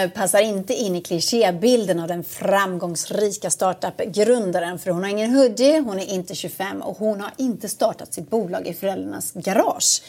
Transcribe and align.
Hon 0.00 0.10
passar 0.10 0.40
inte 0.40 0.74
in 0.74 0.96
i 0.96 1.00
klichébilden 1.00 2.00
av 2.00 2.08
den 2.08 2.24
framgångsrika 2.24 3.50
startup-grundaren 3.50 4.78
för 4.78 4.90
hon 4.90 5.02
har 5.02 5.10
ingen 5.10 5.34
hoodie, 5.34 5.78
hon 5.78 5.98
är 5.98 6.12
inte 6.14 6.34
25 6.34 6.82
och 6.82 6.98
hon 6.98 7.20
har 7.20 7.30
inte 7.36 7.68
startat 7.68 8.14
sitt 8.14 8.30
bolag 8.30 8.66
i 8.66 8.74
föräldrarnas 8.74 9.32
garage. 9.32 10.02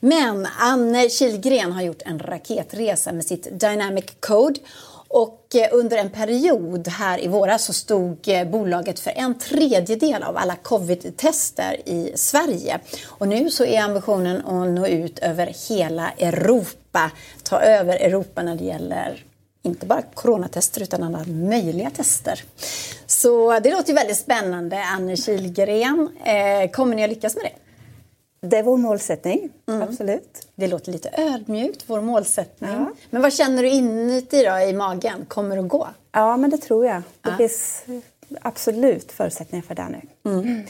Men 0.00 0.48
Anne 0.58 1.08
Kilgren 1.08 1.72
har 1.72 1.82
gjort 1.82 2.02
en 2.04 2.18
raketresa 2.18 3.12
med 3.12 3.24
sitt 3.24 3.60
Dynamic 3.60 4.04
Code 4.20 4.60
och 5.08 5.46
eh, 5.54 5.68
under 5.72 5.96
en 5.96 6.10
period 6.10 6.88
här 6.88 7.24
i 7.24 7.28
våras 7.28 7.64
så 7.64 7.72
stod 7.72 8.28
eh, 8.28 8.48
bolaget 8.48 9.00
för 9.00 9.12
en 9.16 9.38
tredjedel 9.38 10.22
av 10.22 10.36
alla 10.36 10.56
covid-tester 10.56 11.88
i 11.88 12.12
Sverige. 12.14 12.80
Och 13.04 13.28
nu 13.28 13.50
så 13.50 13.64
är 13.64 13.82
ambitionen 13.82 14.46
att 14.46 14.68
nå 14.68 14.86
ut 14.86 15.18
över 15.18 15.54
hela 15.68 16.10
Europa, 16.10 17.10
ta 17.42 17.60
över 17.60 17.96
Europa 17.96 18.42
när 18.42 18.56
det 18.56 18.64
gäller 18.64 19.24
inte 19.62 19.86
bara 19.86 20.02
coronatester 20.02 20.82
utan 20.82 21.02
alla 21.02 21.24
möjliga 21.24 21.90
tester. 21.90 22.44
Så 23.06 23.58
det 23.60 23.70
låter 23.70 23.94
väldigt 23.94 24.18
spännande, 24.18 24.84
Anne 24.84 25.16
Kilgren. 25.16 26.08
Eh, 26.24 26.70
kommer 26.70 26.96
ni 26.96 27.04
att 27.04 27.10
lyckas 27.10 27.36
med 27.36 27.44
det? 27.44 27.52
Det 28.48 28.58
är 28.58 28.62
vår 28.62 28.76
målsättning, 28.76 29.50
mm. 29.68 29.82
absolut. 29.82 30.46
Det 30.54 30.66
låter 30.66 30.92
lite 30.92 31.10
ödmjukt, 31.16 31.84
vår 31.86 32.00
målsättning. 32.00 32.70
Ja. 32.70 32.90
Men 33.10 33.22
vad 33.22 33.32
känner 33.32 33.62
du 33.62 33.68
inuti 33.68 34.44
då, 34.44 34.58
i 34.58 34.72
magen? 34.72 35.26
Kommer 35.28 35.56
det 35.56 35.62
att 35.62 35.68
gå? 35.68 35.88
Ja, 36.12 36.36
men 36.36 36.50
det 36.50 36.58
tror 36.58 36.86
jag. 36.86 37.02
Det 37.20 37.30
ja. 37.30 37.36
finns 37.36 37.84
absolut 38.40 39.12
förutsättningar 39.12 39.62
för 39.62 39.74
det 39.74 39.88
nu. 39.88 40.30
Mm. 40.30 40.64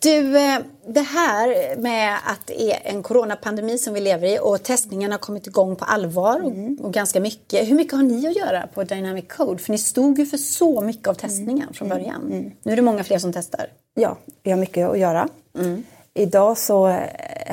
Du, 0.00 0.38
eh, 0.38 0.58
det 0.86 1.00
här 1.00 1.76
med 1.76 2.16
att 2.24 2.46
det 2.46 2.72
är 2.72 2.80
en 2.84 3.02
coronapandemi 3.02 3.78
som 3.78 3.94
vi 3.94 4.00
lever 4.00 4.26
i 4.26 4.38
och 4.42 4.62
testningen 4.62 5.12
har 5.12 5.18
kommit 5.18 5.46
igång 5.46 5.76
på 5.76 5.84
allvar 5.84 6.40
och, 6.44 6.50
mm. 6.50 6.78
och, 6.82 6.92
ganska 6.92 7.20
mycket. 7.20 7.68
Hur 7.68 7.74
mycket 7.74 7.92
har 7.92 8.02
ni 8.02 8.28
att 8.28 8.36
göra 8.36 8.66
på 8.74 8.84
Dynamic 8.84 9.24
Code? 9.28 9.62
För 9.62 9.72
ni 9.72 9.78
stod 9.78 10.18
ju 10.18 10.26
för 10.26 10.36
så 10.36 10.80
mycket 10.80 11.08
av 11.08 11.14
testningen 11.14 11.62
mm. 11.62 11.74
från 11.74 11.88
början. 11.88 12.22
Mm. 12.22 12.50
Nu 12.62 12.72
är 12.72 12.76
det 12.76 12.82
många 12.82 13.04
fler 13.04 13.18
som 13.18 13.32
testar. 13.32 13.66
Ja, 13.94 14.16
vi 14.42 14.50
har 14.50 14.58
mycket 14.58 14.88
att 14.88 14.98
göra. 14.98 15.28
Mm. 15.58 15.84
Idag 16.14 16.58
så 16.58 16.88
eh, 16.88 17.00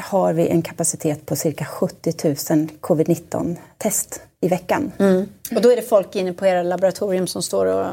har 0.04 0.34
vi 0.34 0.48
en 0.48 0.62
kapacitet 0.62 1.26
på 1.26 1.36
cirka 1.36 1.66
70 1.66 2.14
000 2.24 2.36
covid-19 2.82 3.56
test 3.78 4.22
i 4.42 4.48
veckan. 4.48 4.92
Mm. 5.00 5.26
Och 5.56 5.62
då 5.62 5.72
är 5.72 5.76
det 5.76 5.82
folk 5.82 6.16
inne 6.16 6.34
på 6.34 6.46
era 6.46 6.64
laboratorium 6.64 7.28
som 7.28 7.42
står 7.42 7.66
och, 7.66 7.88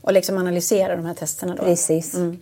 och 0.00 0.12
liksom 0.12 0.38
analyserar 0.38 0.96
de 0.96 1.06
här 1.06 1.14
testerna? 1.14 1.54
Då. 1.54 1.62
Precis. 1.62 2.14
Mm. 2.14 2.38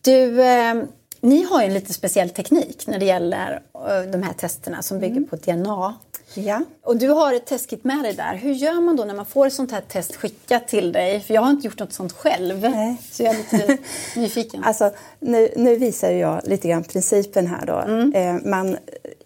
Du, 0.00 0.42
eh, 0.42 0.74
ni 1.20 1.42
har 1.42 1.60
ju 1.60 1.66
en 1.66 1.74
lite 1.74 1.92
speciell 1.92 2.30
teknik 2.30 2.86
när 2.86 2.98
det 2.98 3.04
gäller 3.04 3.62
eh, 3.74 4.10
de 4.12 4.22
här 4.22 4.32
testerna 4.32 4.82
som 4.82 4.98
bygger 4.98 5.16
mm. 5.16 5.28
på 5.28 5.36
DNA. 5.36 5.94
Ja. 6.34 6.62
Och 6.82 6.96
du 6.96 7.08
har 7.08 7.34
ett 7.34 7.46
testkit 7.46 7.84
med 7.84 8.02
dig 8.02 8.14
där. 8.14 8.34
Hur 8.34 8.52
gör 8.52 8.80
man 8.80 8.96
då 8.96 9.04
när 9.04 9.14
man 9.14 9.26
får 9.26 9.46
ett 9.46 9.52
sånt 9.52 9.72
här 9.72 9.80
test 9.88 10.16
skickat 10.16 10.68
till 10.68 10.92
dig? 10.92 11.20
För 11.20 11.34
jag 11.34 11.42
har 11.42 11.50
inte 11.50 11.66
gjort 11.66 11.78
något 11.78 11.92
sånt 11.92 12.12
själv. 12.12 12.60
Nej. 12.60 12.96
Så 13.10 13.22
jag 13.22 13.34
är 13.34 13.38
lite 13.38 13.78
nyfiken. 14.16 14.64
Alltså, 14.64 14.90
nu, 15.20 15.48
nu 15.56 15.76
visar 15.76 16.10
jag 16.10 16.40
lite 16.44 16.68
grann 16.68 16.84
principen 16.84 17.46
här 17.46 17.66
då. 17.66 17.78
Mm. 17.78 18.12
Eh, 18.12 18.50
man 18.50 18.76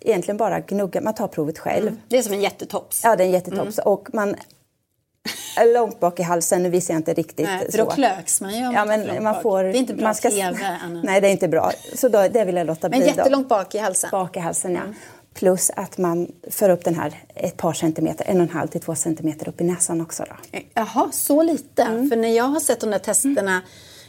egentligen 0.00 0.36
bara 0.36 0.60
gnuggar, 0.60 1.00
man 1.00 1.14
tar 1.14 1.28
provet 1.28 1.58
själv. 1.58 1.88
Mm. 1.88 2.00
Det 2.08 2.18
är 2.18 2.22
som 2.22 2.32
en 2.32 2.40
jättetops. 2.40 3.00
Ja, 3.04 3.16
det 3.16 3.22
är 3.22 3.26
en 3.26 3.32
jättetops. 3.32 3.78
Mm. 3.78 3.92
Och 3.92 4.08
man 4.14 4.34
långt 5.74 6.00
bak 6.00 6.20
i 6.20 6.22
halsen, 6.22 6.62
nu 6.62 6.70
visar 6.70 6.94
jag 6.94 6.98
inte 6.98 7.14
riktigt 7.14 7.46
nej, 7.46 7.70
för 7.70 7.78
då 7.78 7.90
klöks 7.90 8.40
man 8.40 8.52
ju 8.52 8.58
ja, 8.58 8.84
men 8.84 9.24
man 9.24 9.42
får, 9.42 9.64
Det 9.64 9.70
är 9.70 9.74
inte 9.74 9.94
bra 9.94 10.04
man 10.04 10.14
ska, 10.14 10.30
TV, 10.30 10.78
Anna. 10.82 11.02
Nej, 11.04 11.20
det 11.20 11.28
är 11.28 11.32
inte 11.32 11.48
bra. 11.48 11.72
Så 11.94 12.08
då, 12.08 12.28
det 12.28 12.44
vill 12.44 12.56
jag 12.56 12.66
låta 12.66 12.88
bli. 12.88 12.98
Men 12.98 13.08
jättelångt 13.08 13.48
bak 13.48 13.74
i 13.74 13.78
halsen? 13.78 14.10
Bak 14.12 14.36
i 14.36 14.40
halsen, 14.40 14.72
ja. 14.74 14.80
Mm. 14.80 14.94
Plus 15.34 15.70
att 15.76 15.98
man 15.98 16.32
för 16.50 16.70
upp 16.70 16.84
den 16.84 16.94
här 16.94 17.14
ett 17.34 17.56
par 17.56 17.72
centimeter, 17.72 18.24
en 18.28 18.36
och 18.36 18.42
en 18.42 18.50
halv 18.50 18.68
till 18.68 18.80
två 18.80 18.94
centimeter 18.94 19.48
upp 19.48 19.60
i 19.60 19.64
näsan 19.64 20.00
också. 20.00 20.24
Då. 20.28 20.58
Jaha, 20.74 21.08
så 21.12 21.42
lite? 21.42 21.82
Mm. 21.82 22.10
För 22.10 22.16
när 22.16 22.36
jag 22.36 22.44
har 22.44 22.60
sett 22.60 22.80
de 22.80 22.90
där 22.90 22.98
testerna 22.98 23.62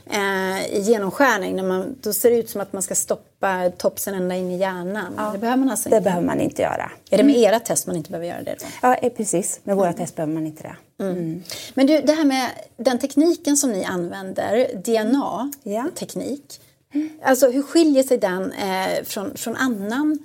eh, 0.10 0.66
i 0.74 0.82
genomskärning, 0.82 1.56
när 1.56 1.64
man, 1.64 1.96
då 2.02 2.14
ser 2.14 2.32
det 2.32 2.38
ut 2.38 2.50
som 2.50 2.62
att 2.62 2.74
man 2.74 2.82
ska 2.82 2.96
stoppa 2.96 3.70
topsen 3.78 4.14
ända 4.14 4.36
in 4.36 4.52
i 4.52 4.58
hjärnan. 4.58 5.14
Ja, 5.18 5.32
det 5.32 5.38
behöver 5.38 5.60
man 5.60 5.70
alltså 5.70 5.90
inte. 5.90 5.98
Det 5.98 6.04
behöver 6.04 6.26
man 6.26 6.40
inte 6.40 6.62
göra. 6.62 6.92
Är 7.10 7.18
det 7.18 7.24
med 7.24 7.38
era 7.38 7.60
test 7.60 7.88
man 7.88 7.96
inte 7.96 8.10
behöver 8.12 8.28
göra 8.28 8.44
det? 8.44 8.56
Då? 8.60 8.66
Ja, 8.82 8.96
eh, 8.96 9.14
precis. 9.14 9.60
Med 9.64 9.76
våra 9.76 9.88
mm. 9.88 9.98
test 9.98 10.16
behöver 10.16 10.34
man 10.34 10.46
inte 10.46 10.64
det. 10.64 11.04
Mm. 11.04 11.18
mm. 11.18 11.44
Men 11.74 11.88
du, 11.88 12.02
det 12.02 12.14
här 12.14 12.26
med 12.26 12.50
den 12.78 13.00
tekniken 13.00 13.58
som 13.58 13.72
ni 13.72 13.84
använder, 13.84 14.68
DNA-teknik. 14.76 16.62
Ja. 16.92 17.02
Alltså 17.24 17.50
hur 17.50 17.62
skiljer 17.62 18.04
sig 18.04 18.18
den 18.18 18.52
eh, 18.52 19.04
från, 19.04 19.38
från 19.38 19.56
annan 19.56 20.20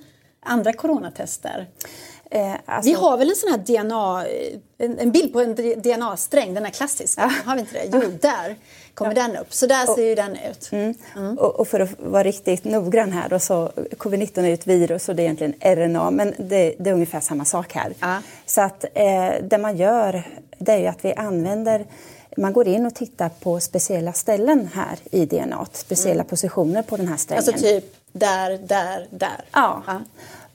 andra 0.45 0.73
coronatester? 0.73 1.67
Eh, 2.31 2.53
alltså... 2.65 2.89
Vi 2.89 2.95
har 2.95 3.17
väl 3.17 3.29
en 3.29 3.35
sån 3.35 3.49
här 3.49 3.57
DNA, 3.57 4.25
en, 4.77 4.99
en 4.99 5.11
bild 5.11 5.33
på 5.33 5.41
en 5.41 5.55
DNA-sträng, 5.55 6.53
den 6.53 6.65
är 6.65 6.69
klassisk. 6.69 7.19
Ja. 7.19 7.31
Har 7.45 7.55
vi 7.55 7.61
inte 7.61 7.73
det? 7.73 7.89
Jo, 7.93 8.01
där 8.21 8.55
kommer 8.93 9.15
ja. 9.15 9.27
den 9.27 9.37
upp. 9.37 9.53
Så 9.53 9.67
där 9.67 9.95
ser 9.95 10.05
ju 10.05 10.15
den 10.15 10.37
ut. 10.51 10.69
Mm. 10.71 10.93
Mm. 11.15 11.37
Och, 11.37 11.59
och, 11.59 11.67
för 11.67 11.79
att 11.79 11.89
vara 11.99 12.23
riktigt 12.23 12.63
noggrann 12.63 13.11
här 13.11 13.29
då, 13.29 13.39
så 13.39 13.71
covid-19 13.97 14.43
är 14.43 14.53
ett 14.53 14.67
virus 14.67 15.09
och 15.09 15.15
det 15.15 15.21
är 15.21 15.23
egentligen 15.23 15.53
RNA, 15.61 16.11
men 16.11 16.33
det, 16.37 16.75
det 16.79 16.89
är 16.89 16.93
ungefär 16.93 17.19
samma 17.19 17.45
sak 17.45 17.73
här. 17.73 17.93
Ja. 17.99 18.21
Så 18.45 18.61
att 18.61 18.85
eh, 18.93 19.31
det 19.41 19.57
man 19.57 19.77
gör, 19.77 20.23
det 20.57 20.71
är 20.71 20.77
ju 20.77 20.87
att 20.87 21.05
vi 21.05 21.13
använder 21.13 21.85
man 22.37 22.53
går 22.53 22.67
in 22.67 22.85
och 22.85 22.95
tittar 22.95 23.29
på 23.29 23.59
speciella 23.59 24.13
ställen 24.13 24.69
här 24.73 24.99
i 25.11 25.25
DNA, 25.25 25.67
speciella 25.71 26.13
mm. 26.13 26.27
positioner 26.27 26.81
på 26.81 26.97
den 26.97 27.07
här 27.07 27.17
strängen. 27.17 27.43
Alltså 27.47 27.65
typ 27.65 27.95
där, 28.11 28.57
där, 28.57 29.07
där? 29.09 29.45
Ja. 29.51 29.83
ja. 29.87 30.01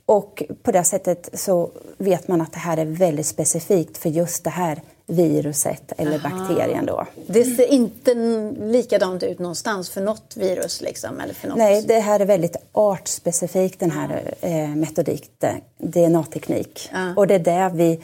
Och 0.06 0.43
på 0.62 0.72
det 0.72 0.84
sättet 0.84 1.28
så 1.33 1.71
vet 1.99 2.28
man 2.28 2.41
att 2.41 2.53
det 2.53 2.59
här 2.59 2.77
är 2.77 2.84
väldigt 2.84 3.27
specifikt 3.27 3.99
för 3.99 4.09
just 4.09 4.45
det 4.45 4.51
här 4.51 4.83
viruset 5.06 5.92
eller 5.97 6.26
Aha. 6.26 6.28
bakterien 6.28 6.87
då. 6.87 7.06
Det 7.26 7.44
ser 7.44 7.66
inte 7.66 8.15
likadant 8.60 9.22
ut 9.22 9.38
någonstans 9.38 9.91
för 9.91 10.00
något 10.00 10.37
virus 10.37 10.81
liksom? 10.81 11.20
Eller 11.20 11.34
för 11.34 11.48
något. 11.48 11.59
Nej, 11.59 11.82
det 11.82 12.00
här 12.00 12.20
är 12.20 12.25
väldigt 12.25 12.56
artspecifikt 12.72 13.81
den 13.81 13.91
här 13.91 14.34
eh, 14.41 14.69
metodik, 14.69 15.31
DNA-teknik. 15.78 16.91
Ah. 16.92 17.15
Och 17.16 17.26
det 17.26 17.34
är 17.34 17.38
det 17.38 17.70
vi 17.75 18.00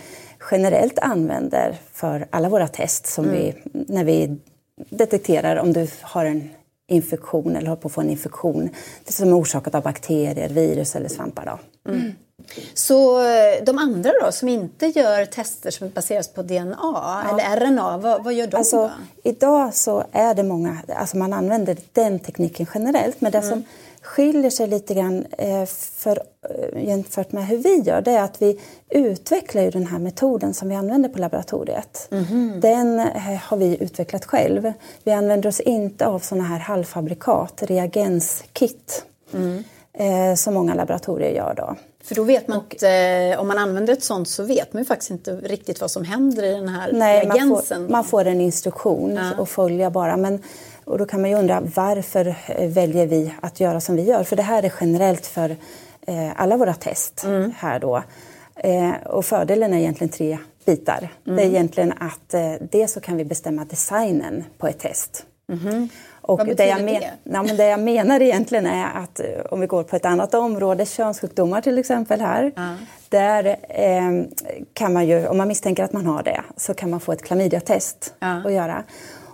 generellt 0.50 0.98
använder 0.98 1.78
för 1.92 2.26
alla 2.30 2.48
våra 2.48 2.68
test 2.68 3.06
som 3.06 3.24
mm. 3.24 3.36
vi, 3.36 3.54
när 3.72 4.04
vi 4.04 4.36
detekterar 4.90 5.56
om 5.56 5.72
du 5.72 5.88
har 6.00 6.24
en 6.24 6.50
infektion 6.88 7.56
eller 7.56 7.68
håller 7.68 7.82
på 7.82 7.88
att 7.88 7.94
få 7.94 8.00
en 8.00 8.10
infektion 8.10 8.68
det 9.04 9.12
som 9.12 9.28
är 9.28 9.40
orsakat 9.40 9.74
av 9.74 9.82
bakterier, 9.82 10.48
virus 10.48 10.96
eller 10.96 11.08
svampar. 11.08 11.46
Då. 11.46 11.90
Mm. 11.90 12.12
Så 12.74 13.22
eh, 13.22 13.64
de 13.64 13.78
andra 13.78 14.12
då, 14.22 14.32
som 14.32 14.48
inte 14.48 14.86
gör 14.86 15.24
tester 15.24 15.70
som 15.70 15.90
baseras 15.90 16.28
på 16.28 16.42
DNA 16.42 16.76
ja. 16.80 17.24
eller 17.30 17.66
RNA, 17.66 17.98
vad, 17.98 18.24
vad, 18.24 18.34
gör 18.34 18.46
de 18.46 18.56
alltså, 18.56 18.76
då? 18.76 18.90
Idag 19.30 19.74
så 19.74 20.04
är 20.12 20.34
det 20.34 20.42
många, 20.42 20.78
alltså 20.96 21.16
man 21.16 21.32
använder 21.32 21.76
den 21.92 22.18
tekniken 22.18 22.66
generellt, 22.74 23.20
men 23.20 23.32
det 23.32 23.38
mm. 23.38 23.50
som 23.50 23.64
skiljer 24.02 24.50
sig 24.50 24.66
lite 24.66 24.94
grann 24.94 25.26
eh, 25.38 25.66
för, 25.66 26.22
eh, 26.48 26.84
jämfört 26.84 27.32
med 27.32 27.46
hur 27.46 27.56
vi 27.56 27.80
gör 27.80 28.00
det 28.00 28.10
är 28.10 28.22
att 28.22 28.42
vi 28.42 28.60
utvecklar 28.88 29.62
ju 29.62 29.70
den 29.70 29.86
här 29.86 29.98
metoden 29.98 30.54
som 30.54 30.68
vi 30.68 30.74
använder 30.74 31.08
på 31.08 31.18
laboratoriet. 31.18 32.08
Mm. 32.10 32.60
Den 32.60 32.98
har 33.42 33.56
vi 33.56 33.82
utvecklat 33.82 34.24
själv. 34.24 34.72
Vi 35.04 35.12
använder 35.12 35.48
oss 35.48 35.60
inte 35.60 36.06
av 36.06 36.18
sådana 36.18 36.44
här 36.44 36.58
halvfabrikat, 36.58 37.62
reagenskit, 37.62 39.04
mm. 39.32 40.36
som 40.36 40.54
många 40.54 40.74
laboratorier 40.74 41.30
gör. 41.30 41.54
Då. 41.56 41.76
För 42.04 42.14
då 42.14 42.22
vet 42.22 42.48
man 42.48 42.58
och, 42.58 42.82
eh, 42.82 43.40
om 43.40 43.48
man 43.48 43.58
använder 43.58 43.92
ett 43.92 44.02
sånt 44.02 44.28
så 44.28 44.42
vet 44.42 44.72
man 44.72 44.82
ju 44.82 44.86
faktiskt 44.86 45.10
inte 45.10 45.36
riktigt 45.36 45.80
vad 45.80 45.90
som 45.90 46.04
händer 46.04 46.42
i 46.42 46.54
den 46.54 46.68
här 46.68 46.92
nej, 46.92 47.26
reagensen. 47.26 47.80
Man 47.80 47.88
får, 47.88 47.92
man 47.92 48.04
får 48.04 48.24
en 48.24 48.40
instruktion 48.40 49.14
ja. 49.14 49.42
att 49.42 49.48
följa 49.48 49.90
bara. 49.90 50.16
Men, 50.16 50.42
och 50.84 50.98
då 50.98 51.06
kan 51.06 51.20
man 51.20 51.30
ju 51.30 51.36
undra 51.36 51.60
varför 51.74 52.34
eh, 52.46 52.68
väljer 52.68 53.06
vi 53.06 53.34
att 53.42 53.60
göra 53.60 53.80
som 53.80 53.96
vi 53.96 54.02
gör? 54.02 54.24
För 54.24 54.36
det 54.36 54.42
här 54.42 54.62
är 54.62 54.72
generellt 54.80 55.26
för 55.26 55.56
eh, 56.06 56.40
alla 56.40 56.56
våra 56.56 56.74
test 56.74 57.24
mm. 57.24 57.52
här 57.56 57.80
då. 57.80 58.02
Eh, 58.56 58.92
och 59.06 59.24
fördelen 59.24 59.72
är 59.72 59.78
egentligen 59.78 60.12
tre 60.12 60.38
bitar. 60.64 60.98
Mm. 60.98 61.36
Det 61.36 61.42
är 61.42 61.46
mm. 61.46 61.54
egentligen 61.54 61.92
att 61.92 62.34
eh, 62.34 62.52
dels 62.70 62.92
så 62.92 63.00
kan 63.00 63.16
vi 63.16 63.24
bestämma 63.24 63.64
designen 63.64 64.44
på 64.58 64.66
ett 64.66 64.78
test. 64.78 65.26
Mm. 65.52 65.88
Och 66.22 66.38
Vad 66.38 66.46
betyder 66.46 66.84
det, 66.84 66.92
jag 66.92 67.00
det? 67.00 67.10
Ja, 67.32 67.42
men 67.42 67.56
det 67.56 67.66
jag 67.66 67.80
menar 67.80 68.22
egentligen 68.22 68.66
är 68.66 68.86
att 68.94 69.20
eh, 69.20 69.26
om 69.50 69.60
vi 69.60 69.66
går 69.66 69.82
på 69.82 69.96
ett 69.96 70.04
annat 70.04 70.34
område, 70.34 70.86
könssjukdomar 70.86 71.60
till 71.60 71.78
exempel 71.78 72.20
här. 72.20 72.52
Ja. 72.56 72.74
Där 73.08 73.56
eh, 73.68 74.24
kan 74.72 74.92
man 74.92 75.06
ju, 75.06 75.26
om 75.26 75.36
man 75.36 75.48
misstänker 75.48 75.84
att 75.84 75.92
man 75.92 76.06
har 76.06 76.22
det, 76.22 76.40
så 76.56 76.74
kan 76.74 76.90
man 76.90 77.00
få 77.00 77.12
ett 77.12 77.22
klamydiatest 77.22 78.14
ja. 78.18 78.42
att 78.44 78.52
göra. 78.52 78.84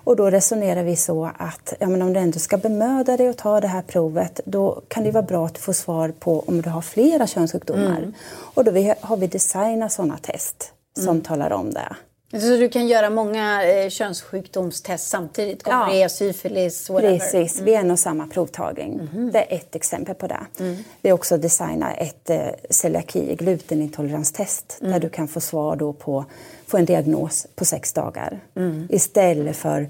Och 0.07 0.17
då 0.17 0.31
resonerar 0.31 0.83
vi 0.83 0.97
så 0.97 1.31
att 1.39 1.75
ja, 1.79 1.89
men 1.89 2.03
om 2.03 2.13
du 2.13 2.21
ändå 2.21 2.39
ska 2.39 2.57
bemöda 2.57 3.17
dig 3.17 3.29
och 3.29 3.37
ta 3.37 3.61
det 3.61 3.69
här 3.69 3.83
provet 3.83 4.41
då 4.45 4.83
kan 4.89 5.05
det 5.05 5.11
vara 5.11 5.23
bra 5.23 5.47
att 5.47 5.59
får 5.59 5.73
svar 5.73 6.13
på 6.19 6.45
om 6.47 6.63
du 6.63 6.71
har 6.71 6.83
flera 6.83 7.27
könssjukdomar. 7.27 7.99
Mm. 7.99 8.15
Och 8.29 8.65
då 8.65 8.71
har 9.01 9.17
vi 9.17 9.27
designat 9.27 9.93
sådana 9.93 10.19
test 10.19 10.73
som 10.95 11.09
mm. 11.09 11.21
talar 11.23 11.53
om 11.53 11.73
det. 11.73 11.97
Så 12.31 12.39
du 12.39 12.69
kan 12.69 12.87
göra 12.87 13.11
många 13.11 13.65
eh, 13.65 13.89
könssjukdomstest 13.89 15.09
samtidigt? 15.09 15.63
Gonorré, 15.63 15.99
ja. 15.99 16.09
syfilis, 16.09 16.91
whatever? 16.91 17.19
Precis, 17.19 17.61
vid 17.61 17.75
en 17.75 17.91
och 17.91 17.99
samma 17.99 18.27
provtagning. 18.27 19.09
Mm. 19.13 19.31
Det 19.33 19.39
är 19.39 19.57
ett 19.57 19.77
exempel 19.77 20.15
på 20.15 20.27
det. 20.27 20.47
Mm. 20.61 20.77
Vi 21.01 21.09
har 21.09 21.15
också 21.15 21.37
designat 21.37 21.95
ett 21.99 22.31
eh, 22.31 22.47
celiaki, 22.71 23.35
glutenintoleranstest 23.35 24.79
mm. 24.81 24.93
där 24.93 25.01
du 25.01 25.09
kan 25.09 25.29
få 25.29 25.41
svar 25.41 25.77
då 25.77 25.93
på, 25.93 26.25
få 26.67 26.77
en 26.77 26.85
diagnos 26.85 27.47
på 27.55 27.65
sex 27.65 27.93
dagar. 27.93 28.41
Mm. 28.57 28.89
Istället 28.91 29.57
för 29.57 29.89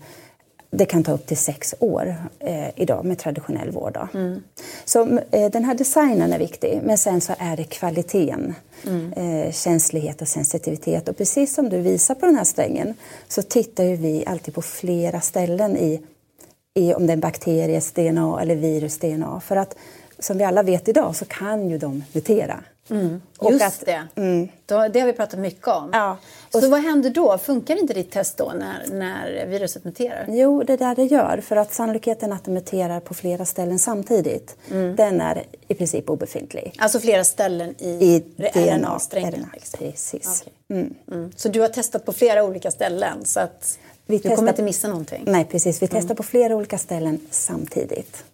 det 0.70 0.84
kan 0.84 1.04
ta 1.04 1.12
upp 1.12 1.26
till 1.26 1.36
sex 1.36 1.74
år 1.78 2.16
eh, 2.38 2.68
idag 2.76 3.04
med 3.04 3.18
traditionell 3.18 3.70
vård. 3.70 3.98
Mm. 4.14 4.42
Så 4.84 5.18
eh, 5.30 5.50
den 5.50 5.64
här 5.64 5.74
designen 5.74 6.32
är 6.32 6.38
viktig, 6.38 6.80
men 6.84 6.98
sen 6.98 7.20
så 7.20 7.34
är 7.38 7.56
det 7.56 7.64
kvaliteten, 7.64 8.54
mm. 8.86 9.12
eh, 9.12 9.52
känslighet 9.52 10.22
och 10.22 10.28
sensitivitet. 10.28 11.08
Och 11.08 11.16
precis 11.16 11.54
som 11.54 11.68
du 11.68 11.78
visar 11.78 12.14
på 12.14 12.26
den 12.26 12.36
här 12.36 12.44
strängen 12.44 12.94
så 13.28 13.42
tittar 13.42 13.84
ju 13.84 13.96
vi 13.96 14.24
alltid 14.26 14.54
på 14.54 14.62
flera 14.62 15.20
ställen 15.20 15.76
i, 15.76 16.00
i 16.74 16.94
om 16.94 17.06
det 17.06 17.12
är 17.12 17.16
bakteries 17.16 17.92
DNA 17.92 18.40
eller 18.40 18.54
virus 18.54 18.98
DNA. 18.98 19.40
För 19.40 19.56
att 19.56 19.76
som 20.18 20.38
vi 20.38 20.44
alla 20.44 20.62
vet 20.62 20.88
idag 20.88 21.16
så 21.16 21.24
kan 21.24 21.70
ju 21.70 21.78
de 21.78 22.04
mutera. 22.12 22.60
Mm. 22.90 23.22
Just 23.50 23.64
att, 23.64 23.86
det. 23.86 24.06
Mm. 24.14 24.48
Då, 24.66 24.88
det 24.88 25.00
har 25.00 25.06
vi 25.06 25.12
pratat 25.12 25.40
mycket 25.40 25.68
om. 25.68 25.90
Ja. 25.92 26.16
Så 26.50 26.68
vad 26.68 26.80
händer 26.80 27.10
då? 27.10 27.38
Funkar 27.38 27.76
inte 27.76 27.94
ditt 27.94 28.10
test 28.10 28.36
då 28.36 28.52
när, 28.58 28.86
när 28.90 29.46
viruset 29.46 29.84
muterar? 29.84 30.24
Jo, 30.28 30.62
det 30.62 30.72
är 30.72 30.78
där 30.78 30.94
det 30.94 31.04
gör. 31.04 31.40
För 31.40 31.56
att 31.56 31.74
sannolikheten 31.74 32.32
att 32.32 32.44
det 32.44 32.50
muterar 32.50 33.00
på 33.00 33.14
flera 33.14 33.44
ställen 33.44 33.78
samtidigt, 33.78 34.56
mm. 34.70 34.96
den 34.96 35.20
är 35.20 35.44
i 35.68 35.74
princip 35.74 36.10
obefintlig. 36.10 36.74
Alltså 36.78 37.00
flera 37.00 37.24
ställen 37.24 37.74
i, 37.78 37.88
I 37.88 38.24
DNA-strängen? 38.54 39.46
Precis. 39.78 40.42
Okay. 40.42 40.78
Mm. 40.80 40.94
Mm. 41.12 41.32
Så 41.36 41.48
du 41.48 41.60
har 41.60 41.68
testat 41.68 42.04
på 42.04 42.12
flera 42.12 42.44
olika 42.44 42.70
ställen? 42.70 43.24
Så 43.24 43.40
att 43.40 43.78
vi 44.06 44.16
du 44.16 44.22
testar... 44.22 44.36
kommer 44.36 44.50
inte 44.50 44.62
missa 44.62 44.88
någonting? 44.88 45.22
Nej, 45.26 45.44
precis. 45.44 45.82
Vi 45.82 45.86
testar 45.86 46.04
mm. 46.04 46.16
på 46.16 46.22
flera 46.22 46.56
olika 46.56 46.78
ställen 46.78 47.20
samtidigt. 47.30 48.24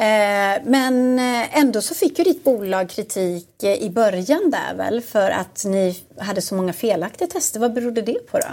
Eh, 0.00 0.62
men 0.64 1.18
eh, 1.18 1.58
ändå 1.58 1.82
så 1.82 1.94
fick 1.94 2.18
ju 2.18 2.24
ditt 2.24 2.44
bolag 2.44 2.90
kritik 2.90 3.62
eh, 3.62 3.74
i 3.74 3.90
början 3.90 4.50
där 4.50 4.74
väl 4.74 5.00
för 5.00 5.30
att 5.30 5.64
ni 5.64 5.96
hade 6.18 6.40
så 6.42 6.54
många 6.54 6.72
felaktiga 6.72 7.28
tester. 7.28 7.60
Vad 7.60 7.72
berodde 7.72 8.02
det 8.02 8.26
på 8.30 8.38
då? 8.38 8.46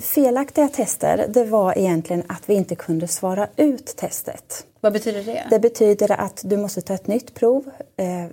felaktiga 0.00 0.68
tester, 0.68 1.26
det 1.28 1.44
var 1.44 1.78
egentligen 1.78 2.22
att 2.26 2.42
vi 2.46 2.54
inte 2.54 2.74
kunde 2.74 3.08
svara 3.08 3.48
ut 3.56 3.96
testet. 3.96 4.66
Vad 4.80 4.92
betyder 4.92 5.22
det? 5.22 5.42
Det 5.50 5.58
betyder 5.58 6.20
att 6.20 6.40
du 6.44 6.56
måste 6.56 6.80
ta 6.80 6.94
ett 6.94 7.06
nytt 7.06 7.34
prov. 7.34 7.64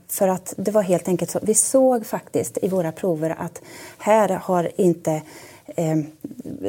för 0.07 0.27
att 0.27 0.53
det 0.57 0.71
var 0.71 0.81
helt 0.81 1.07
enkelt 1.07 1.31
så. 1.31 1.39
Vi 1.41 1.53
såg 1.53 2.06
faktiskt 2.06 2.57
i 2.62 2.67
våra 2.67 2.91
prover 2.91 3.35
att 3.39 3.62
här 3.97 4.29
har 4.29 4.71
inte 4.75 5.21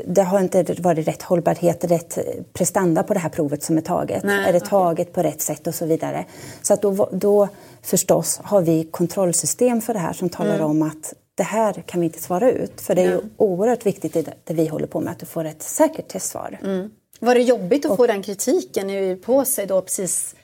det 0.07 0.23
har 0.23 0.41
inte 0.41 0.75
varit 0.79 1.09
rätt 1.09 1.23
hållbarhet, 1.23 1.85
rätt 1.85 2.19
prestanda 2.53 3.03
på 3.03 3.15
det 3.15 3.21
här 3.21 3.29
provet 3.29 3.63
som 3.63 3.77
är 3.77 3.81
taget. 3.81 4.25
Nej, 4.25 4.49
är 4.49 4.53
det 4.53 4.61
taget 4.61 5.09
okay. 5.09 5.15
på 5.15 5.29
rätt 5.29 5.41
sätt 5.41 5.67
och 5.67 5.75
så 5.75 5.87
vidare. 5.87 6.25
Så 6.63 6.75
att 6.75 6.83
då, 6.83 7.09
då 7.13 7.49
förstås 7.83 8.41
har 8.45 8.63
vi 8.63 8.85
kontrollsystem 8.85 9.81
för 9.81 9.95
det 9.95 10.01
här 10.01 10.13
som 10.13 10.29
talar 10.29 10.55
mm. 10.55 10.67
om 10.67 10.83
att 10.83 11.15
det 11.35 11.43
här 11.43 11.73
kan 11.87 12.01
vi 12.01 12.07
inte 12.07 12.23
svara 12.23 12.51
ut. 12.51 12.81
För 12.81 12.95
det 12.95 13.03
är 13.03 13.11
ju 13.11 13.21
oerhört 13.37 13.87
viktigt 13.87 14.17
i 14.17 14.25
det 14.45 14.55
vi 14.55 14.67
håller 14.67 14.87
på 14.87 15.01
med 15.01 15.11
att 15.11 15.19
du 15.19 15.27
får 15.27 15.45
ett 15.45 15.63
säkert 15.63 16.09
testsvar. 16.09 16.59
Mm. 16.63 16.91
Var 17.21 17.35
det 17.35 17.41
jobbigt 17.41 17.85
att 17.85 17.91
och, 17.91 17.97
få 17.97 18.07
den 18.07 18.23
kritiken 18.23 19.19
på 19.19 19.45
sig 19.45 19.67
då 19.67 19.83
precis 19.83 20.35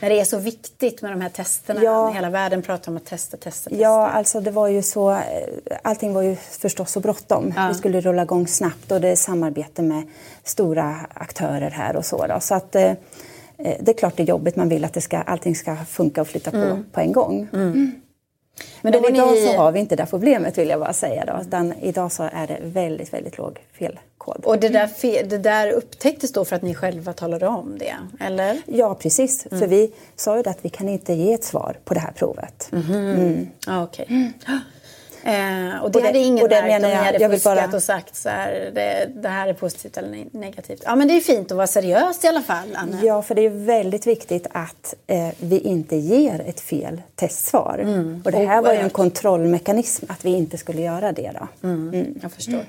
när 0.00 0.10
det 0.10 0.20
är 0.20 0.24
så 0.24 0.38
viktigt 0.38 1.02
med 1.02 1.12
de 1.12 1.20
här 1.20 1.28
testerna. 1.28 1.82
Ja. 1.82 2.10
Hela 2.10 2.30
världen 2.30 2.62
pratar 2.62 2.92
om 2.92 2.96
att 2.96 3.04
testa, 3.04 3.36
testa, 3.36 3.70
testa. 3.70 3.82
Ja, 3.82 4.08
alltså 4.08 4.40
det 4.40 4.50
var 4.50 4.68
ju 4.68 4.82
så. 4.82 5.20
Allting 5.82 6.12
var 6.12 6.22
ju 6.22 6.36
förstås 6.36 6.90
så 6.90 7.00
bråttom. 7.00 7.52
Ja. 7.56 7.68
Vi 7.68 7.74
skulle 7.74 8.00
rulla 8.00 8.22
igång 8.22 8.46
snabbt 8.46 8.92
och 8.92 9.00
det 9.00 9.08
är 9.08 9.16
samarbete 9.16 9.82
med 9.82 10.02
stora 10.44 10.96
aktörer 11.14 11.70
här 11.70 11.96
och 11.96 12.04
så. 12.04 12.26
Då. 12.26 12.40
Så 12.40 12.54
att 12.54 12.74
eh, 12.74 12.82
eh, 12.84 12.96
det 13.80 13.88
är 13.88 13.98
klart 13.98 14.16
det 14.16 14.22
är 14.22 14.26
jobbigt. 14.26 14.56
Man 14.56 14.68
vill 14.68 14.84
att 14.84 14.94
det 14.94 15.00
ska, 15.00 15.18
allting 15.18 15.56
ska 15.56 15.76
funka 15.76 16.20
och 16.20 16.28
flytta 16.28 16.50
på 16.50 16.56
mm. 16.56 16.84
på 16.92 17.00
en 17.00 17.12
gång. 17.12 17.48
Mm. 17.52 17.92
Mm. 18.82 18.92
Men, 18.92 19.02
Men 19.02 19.14
idag 19.14 19.32
ni... 19.32 19.46
så 19.46 19.56
har 19.56 19.72
vi 19.72 19.80
inte 19.80 19.96
det 19.96 20.06
problemet 20.06 20.58
vill 20.58 20.68
jag 20.68 20.80
bara 20.80 20.92
säga. 20.92 21.24
Då. 21.24 21.42
Utan 21.42 21.74
idag 21.82 22.12
så 22.12 22.22
är 22.32 22.46
det 22.46 22.58
väldigt, 22.62 23.12
väldigt 23.12 23.38
låg 23.38 23.58
felkod. 23.72 24.44
Och 24.44 24.58
det 24.58 24.68
där, 24.68 24.86
fe... 24.86 25.22
det 25.22 25.38
där 25.38 25.70
upptäcktes 25.70 26.32
då 26.32 26.44
för 26.44 26.56
att 26.56 26.62
ni 26.62 26.74
själva 26.74 27.12
talade 27.12 27.46
om 27.46 27.78
det? 27.78 27.94
Eller? 28.20 28.62
Ja, 28.66 28.94
precis. 28.94 29.46
Mm. 29.46 29.60
För 29.60 29.66
vi 29.66 29.92
sa 30.16 30.36
ju 30.36 30.48
att 30.48 30.58
vi 30.62 30.68
kan 30.68 30.88
inte 30.88 31.12
ge 31.12 31.32
ett 31.32 31.44
svar 31.44 31.76
på 31.84 31.94
det 31.94 32.00
här 32.00 32.12
provet. 32.12 32.68
Mhm. 32.72 32.94
Mm. 32.94 33.48
Ah, 33.66 33.82
okay. 33.82 34.06
Mm. 35.24 35.72
Eh, 35.72 35.82
och 35.82 35.90
det, 35.90 35.98
och 35.98 36.04
hade 36.04 36.18
ingen 36.18 36.42
och 36.42 36.48
det 36.48 36.62
märkt 36.62 36.84
om 36.84 36.90
ni 36.90 36.94
hade 36.94 37.18
fuskat 37.18 37.70
bara... 37.70 37.76
och 37.76 37.82
sagt 37.82 38.16
så 38.16 38.28
här, 38.28 38.70
det, 38.74 39.10
det, 39.14 39.28
här 39.28 39.48
är 39.48 39.52
positivt 39.52 39.96
eller 39.96 40.26
negativt. 40.30 40.82
Ja 40.84 40.96
men 40.96 41.08
det 41.08 41.16
är 41.16 41.20
fint 41.20 41.50
att 41.50 41.56
vara 41.56 41.66
seriös 41.66 42.24
i 42.24 42.26
alla 42.26 42.42
fall, 42.42 42.68
Anna. 42.74 43.04
Ja, 43.04 43.22
för 43.22 43.34
det 43.34 43.42
är 43.42 43.50
väldigt 43.50 44.06
viktigt 44.06 44.46
att 44.52 44.94
eh, 45.06 45.28
vi 45.38 45.58
inte 45.58 45.96
ger 45.96 46.40
ett 46.40 46.60
fel 46.60 47.02
testsvar. 47.14 47.78
Mm. 47.82 48.22
Och 48.24 48.32
det 48.32 48.46
här 48.46 48.62
var 48.62 48.72
ju 48.72 48.78
en 48.78 48.90
kontrollmekanism 48.90 50.06
att 50.08 50.24
vi 50.24 50.30
inte 50.30 50.58
skulle 50.58 50.82
göra 50.82 51.12
det 51.12 51.30
då. 51.40 51.68
Mm. 51.68 51.88
Mm. 51.88 52.18
Jag 52.22 52.32
förstår. 52.32 52.64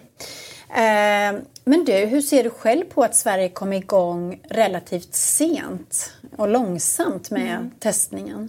Eh, 0.69 1.41
men 1.63 1.85
du, 1.85 1.93
hur 1.93 2.21
ser 2.21 2.43
du 2.43 2.49
själv 2.49 2.85
på 2.85 3.03
att 3.03 3.15
Sverige 3.15 3.49
kom 3.49 3.73
igång 3.73 4.39
relativt 4.49 5.15
sent 5.15 6.13
och 6.37 6.47
långsamt 6.47 7.31
med 7.31 7.55
mm. 7.55 7.71
testningen? 7.79 8.47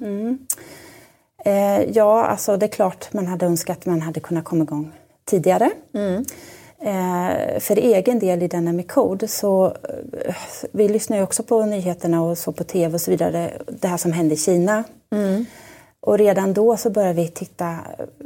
Eh, 1.44 1.82
ja, 1.82 2.24
alltså 2.24 2.56
det 2.56 2.66
är 2.66 2.70
klart 2.70 3.12
man 3.12 3.26
hade 3.26 3.46
önskat 3.46 3.78
att 3.78 3.86
man 3.86 4.02
hade 4.02 4.20
kunnat 4.20 4.44
komma 4.44 4.64
igång 4.64 4.92
tidigare. 5.24 5.70
Mm. 5.94 6.24
Eh, 6.82 7.60
för 7.60 7.76
egen 7.76 8.18
del 8.18 8.42
i 8.42 8.48
Dynamic 8.48 8.86
Code 8.86 9.28
så 9.28 9.66
eh, 10.24 10.34
vi 10.72 10.88
lyssnar 10.88 11.16
ju 11.16 11.22
också 11.22 11.42
på 11.42 11.64
nyheterna 11.64 12.22
och 12.22 12.38
så 12.38 12.52
på 12.52 12.64
tv 12.64 12.94
och 12.94 13.00
så 13.00 13.10
vidare, 13.10 13.52
det 13.66 13.88
här 13.88 13.96
som 13.96 14.12
hände 14.12 14.34
i 14.34 14.38
Kina. 14.38 14.84
Mm. 15.12 15.46
Och 16.02 16.18
redan 16.18 16.52
då 16.52 16.76
så 16.76 16.90
började 16.90 17.14
vi 17.14 17.28
titta, 17.28 17.76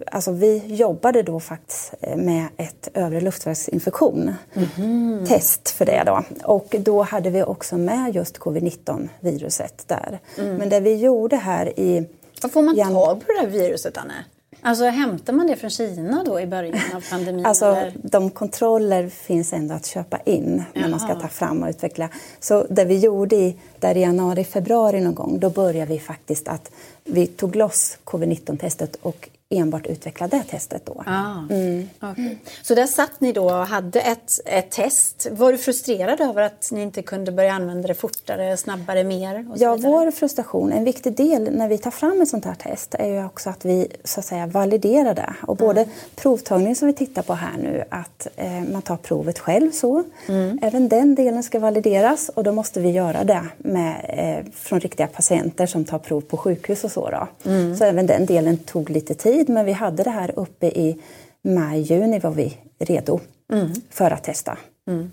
alltså 0.07 0.33
vi 0.33 0.63
jobbade 0.67 1.23
då 1.23 1.41
faktiskt 1.41 1.95
med 2.17 2.47
ett 2.57 2.89
övre 2.95 3.21
luftvägsinfektion, 3.21 4.35
mm. 4.77 5.27
test 5.27 5.71
för 5.71 5.87
det 5.87 6.03
då. 6.07 6.23
Och 6.45 6.75
då 6.79 7.03
hade 7.03 7.31
vi 7.31 7.43
också 7.43 7.77
med 7.77 8.15
just 8.15 8.39
covid-19 8.39 9.09
viruset 9.21 9.85
där. 9.87 10.19
Mm. 10.39 10.57
Men 10.57 10.69
det 10.69 10.81
vi 10.81 10.97
gjorde 10.97 11.37
här 11.37 11.79
i 11.81 12.07
var 12.45 12.51
får 12.51 12.63
man 12.63 12.77
tag 12.77 13.21
på 13.27 13.33
det 13.33 13.41
här 13.41 13.47
viruset, 13.47 13.97
Anne? 13.97 14.25
Alltså 14.67 14.85
hämtar 14.85 15.33
man 15.33 15.47
det 15.47 15.57
från 15.57 15.71
Kina 15.71 16.25
då 16.25 16.41
i 16.41 16.47
början 16.47 16.79
av 16.95 17.05
pandemin? 17.11 17.47
Alltså 17.47 17.67
eller? 17.67 17.93
de 18.03 18.31
kontroller 18.31 19.09
finns 19.09 19.53
ändå 19.53 19.75
att 19.75 19.87
köpa 19.87 20.19
in 20.25 20.65
när 20.75 20.81
Jaha. 20.81 20.91
man 20.91 21.01
ska 21.01 21.15
ta 21.15 21.29
fram 21.29 21.63
och 21.63 21.69
utveckla. 21.69 22.09
Så 22.41 22.67
det 22.71 22.85
vi 22.85 22.99
gjorde 22.99 23.37
i, 23.37 23.57
där 23.81 23.97
i 23.97 24.01
januari, 24.01 24.45
februari 24.45 25.01
någon 25.01 25.15
gång, 25.15 25.39
då 25.41 25.51
började 25.51 25.93
vi 25.93 25.99
faktiskt 25.99 26.49
att 26.49 26.71
vi 27.05 27.27
tog 27.27 27.57
loss 27.57 27.99
covid-19-testet 28.05 28.97
och 29.03 29.29
enbart 29.57 29.87
utveckla 29.87 30.29
det 30.29 30.43
testet 30.43 30.87
då. 30.87 31.03
Ah, 31.07 31.39
mm. 31.51 31.89
okay. 32.13 32.37
Så 32.63 32.75
där 32.75 32.87
satt 32.87 33.21
ni 33.21 33.33
då 33.33 33.45
och 33.45 33.67
hade 33.67 34.01
ett, 34.01 34.41
ett 34.45 34.71
test. 34.71 35.27
Var 35.33 35.53
du 35.53 35.59
frustrerad 35.59 36.21
över 36.21 36.43
att 36.43 36.69
ni 36.73 36.83
inte 36.83 37.03
kunde 37.03 37.33
börja 37.33 37.53
använda 37.53 37.89
det 37.89 37.95
fortare, 37.95 38.57
snabbare, 38.57 39.05
mer? 39.05 39.47
ja, 39.57 39.77
vår 39.77 40.11
frustration, 40.11 40.73
en 40.73 40.85
viktig 40.85 41.17
del 41.17 41.49
när 41.53 41.69
vi 41.69 41.79
tar 41.79 41.91
fram 41.91 42.23
ett 42.23 42.29
sånt 42.29 42.45
här 42.45 42.55
test 42.55 42.95
är 42.95 43.09
ju 43.09 43.25
också 43.25 43.51
att 43.51 43.65
vi 43.65 43.89
så 44.05 44.21
att 44.21 44.27
säga 44.27 44.47
validerar 44.47 45.15
det. 45.15 45.35
Och 45.43 45.57
både 45.57 45.81
mm. 45.81 45.95
provtagningen 46.17 46.77
som 46.77 46.87
vi 46.87 46.95
tittar 46.95 47.23
på 47.23 47.35
här 47.35 47.57
nu, 47.63 47.85
att 47.89 48.29
eh, 48.37 48.63
man 48.73 48.83
tar 48.83 48.97
provet 48.97 49.39
själv 49.39 49.71
så. 49.71 50.05
Mm. 50.29 50.59
Även 50.63 50.89
den 50.89 51.15
delen 51.15 51.43
ska 51.43 51.59
valideras 51.59 52.29
och 52.35 52.45
då 52.45 52.53
måste 52.53 52.81
vi 52.81 52.91
göra 52.91 53.25
det 53.25 53.43
med, 53.59 54.07
eh, 54.09 54.53
från 54.53 54.81
riktiga 54.81 55.07
patienter 55.07 55.67
som 55.67 55.85
tar 55.85 55.99
prov 55.99 56.21
på 56.21 56.37
sjukhus 56.37 56.85
och 56.85 56.93
så. 56.93 57.11
Då. 57.11 57.51
Mm. 57.51 57.77
Så 57.77 57.85
även 57.85 58.07
den 58.07 58.27
delen 58.27 58.57
tog 58.57 58.91
lite 58.91 59.15
tid 59.15 59.44
tid 59.45 59.55
men 59.55 59.67
vi 59.67 59.73
hade 59.73 60.03
det 60.03 60.11
här 60.11 60.39
uppe 60.39 60.67
i 60.67 61.01
maj, 61.43 61.81
juni 61.81 62.19
var 62.19 62.31
vi 62.31 62.59
redo 62.79 63.21
mm. 63.53 63.73
för 63.91 64.11
att 64.11 64.25
testa. 64.25 64.59
Mm. 64.87 65.11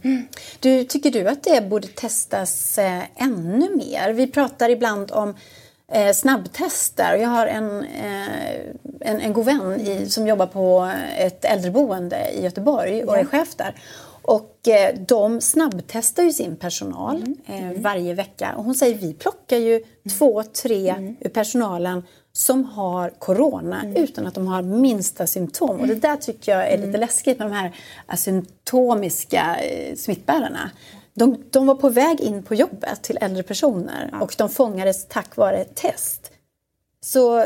Du, 0.60 0.84
tycker 0.84 1.12
du 1.12 1.28
att 1.28 1.44
det 1.44 1.70
borde 1.70 1.88
testas 1.88 2.78
eh, 2.78 3.02
ännu 3.16 3.76
mer? 3.76 4.14
Vi 4.14 4.28
pratar 4.28 4.70
ibland 4.70 5.12
om 5.12 5.36
eh, 5.92 6.14
snabbtester. 6.14 7.16
Jag 7.16 7.30
har 7.30 7.48
en, 7.48 7.84
eh, 7.84 8.60
en, 9.00 9.22
en 9.22 9.34
god 9.34 9.46
vän 9.46 9.82
i, 9.82 10.10
som 10.10 10.28
jobbar 10.28 10.48
på 10.48 10.92
ett 11.18 11.46
äldreboende 11.46 12.30
i 12.34 12.44
Göteborg 12.44 13.04
och 13.04 13.18
är 13.18 13.26
chef 13.26 13.56
där. 13.56 13.76
Och 14.22 14.68
eh, 14.68 14.96
de 15.08 15.42
snabbtestar 15.42 16.24
ju 16.24 16.32
sin 16.32 16.56
personal 16.56 17.16
mm. 17.16 17.38
Eh, 17.74 17.82
varje 17.82 18.14
vecka. 18.14 18.54
Och 18.58 18.64
hon 18.64 18.76
säger 18.76 18.96
vi 18.96 19.14
plockar 19.14 19.58
ju 19.58 19.84
två, 20.18 20.44
tre 20.44 20.90
mm. 20.90 21.16
ur 21.20 21.30
personalen 21.30 22.04
som 22.34 22.66
har 22.66 23.10
corona 23.10 23.82
mm. 23.82 24.04
utan 24.04 24.28
att 24.28 24.36
de 24.36 24.48
har 24.48 24.62
minsta 24.62 25.28
symptom. 25.28 25.80
Och 25.80 25.88
det 25.88 25.96
där 25.96 26.16
tycker 26.16 26.52
jag 26.52 26.68
är 26.68 26.78
lite 26.78 26.90
mm. 26.90 27.02
läskigt 27.02 27.40
med 27.40 27.48
de 27.48 27.54
här 27.54 27.76
asymptomiska 28.06 29.58
eh, 29.58 29.96
smittbärarna. 29.96 30.72
De, 31.14 31.44
de, 31.50 31.68
var 31.68 31.76
på 31.76 31.90
väg 31.90 32.22
in 32.22 32.44
på 32.44 32.56
jobbet 32.56 33.02
till 33.02 33.18
äldre 33.22 33.44
personer 33.44 34.10
ja. 34.12 34.22
och 34.22 34.36
de 34.38 34.50
fångades 34.50 35.08
tack 35.08 35.36
vare 35.36 35.58
ett 35.58 35.76
test. 35.76 36.32
Så 37.02 37.46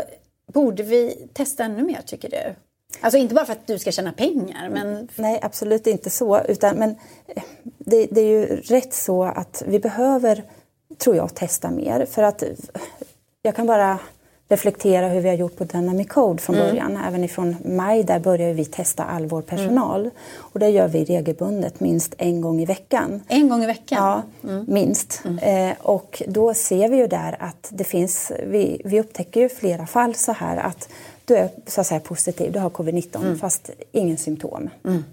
borde 0.53 0.83
vi 0.83 1.27
testa 1.33 1.63
ännu 1.63 1.83
mer 1.83 2.01
tycker 2.05 2.29
du? 2.29 2.55
Alltså 3.01 3.17
inte 3.17 3.35
bara 3.35 3.45
för 3.45 3.53
att 3.53 3.67
du 3.67 3.79
ska 3.79 3.91
tjäna 3.91 4.11
pengar 4.11 4.69
men... 4.69 5.07
Nej, 5.15 5.39
absolut 5.41 5.87
inte 5.87 6.09
så. 6.09 6.41
Utan, 6.41 6.75
men 6.75 6.95
det, 7.77 8.07
det 8.11 8.21
är 8.21 8.25
ju 8.25 8.45
rätt 8.45 8.93
så 8.93 9.23
att 9.23 9.63
vi 9.65 9.79
behöver, 9.79 10.43
tror 10.97 11.15
jag, 11.15 11.35
testa 11.35 11.71
mer. 11.71 12.05
För 12.05 12.23
att 12.23 12.43
jag 13.41 13.55
kan 13.55 13.67
bara 13.67 13.99
reflektera 14.47 15.07
hur 15.07 15.21
vi 15.21 15.29
har 15.29 15.35
gjort 15.35 15.57
på 15.57 15.63
Dynamic 15.63 16.07
Code 16.07 16.41
från 16.41 16.55
mm. 16.55 16.67
början. 16.67 16.97
Även 17.07 17.23
ifrån 17.23 17.55
maj 17.65 18.03
där 18.03 18.19
börjar 18.19 18.53
vi 18.53 18.65
testa 18.65 19.03
all 19.03 19.25
vår 19.25 19.41
personal. 19.41 20.01
Mm. 20.01 20.11
Och 20.37 20.59
det 20.59 20.69
gör 20.69 20.87
vi 20.87 21.05
regelbundet, 21.05 21.79
minst 21.79 22.15
en 22.17 22.41
gång 22.41 22.61
i 22.61 22.65
veckan. 22.65 23.21
En 23.27 23.49
gång 23.49 23.63
i 23.63 23.67
veckan? 23.67 23.97
Ja, 24.43 24.49
mm. 24.49 24.65
minst. 24.67 25.21
Mm. 25.25 25.69
Eh, 25.69 25.75
och 25.81 26.23
då 26.27 26.53
ser 26.53 26.89
vi 26.89 26.97
ju 26.97 27.07
där 27.07 27.35
att 27.39 27.69
det 27.69 27.83
finns, 27.83 28.31
vi, 28.43 28.81
vi 28.85 28.99
upptäcker 28.99 29.41
ju 29.41 29.49
flera 29.49 29.87
fall 29.87 30.15
så 30.15 30.31
här 30.31 30.57
att 30.57 30.89
du 31.25 31.35
är 31.35 31.49
så 31.67 31.81
att 31.81 31.87
säga 31.87 31.99
positiv, 31.99 32.51
du 32.51 32.59
har 32.59 32.69
covid-19 32.69 33.17
mm. 33.17 33.37
fast 33.37 33.69
ingen 33.91 34.17
symptom. 34.17 34.69
Mm. 34.85 35.03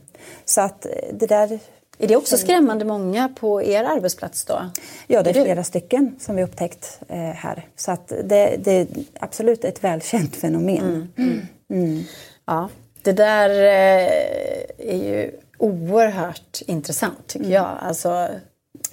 Så 0.45 0.61
att 0.61 0.87
det 1.13 1.27
där 1.27 1.59
är 1.99 2.09
det 2.09 2.17
också 2.17 2.37
skrämmande 2.37 2.85
många 2.85 3.29
på 3.29 3.63
er 3.63 3.85
arbetsplats 3.85 4.45
då? 4.45 4.71
Ja, 5.07 5.23
det 5.23 5.31
är 5.31 5.35
flera 5.35 5.65
stycken 5.65 6.17
som 6.21 6.37
vi 6.37 6.43
upptäckt 6.43 7.01
eh, 7.09 7.19
här. 7.19 7.67
Så 7.77 7.93
att 7.93 8.09
det, 8.09 8.57
det, 8.59 8.73
är 8.73 8.87
absolut 9.21 9.65
ett 9.65 9.85
välkänt 9.85 10.37
fenomen. 10.37 10.79
Mm. 10.79 11.09
Mm. 11.17 11.47
Mm. 11.71 12.05
Ja, 12.47 12.69
det 13.03 13.13
där 13.13 13.51
eh, 13.51 14.09
är 14.79 14.97
ju 14.97 15.31
oerhört 15.59 16.63
intressant 16.67 17.27
tycker 17.27 17.45
mm. 17.45 17.57
jag. 17.57 17.79
Alltså, 17.81 18.29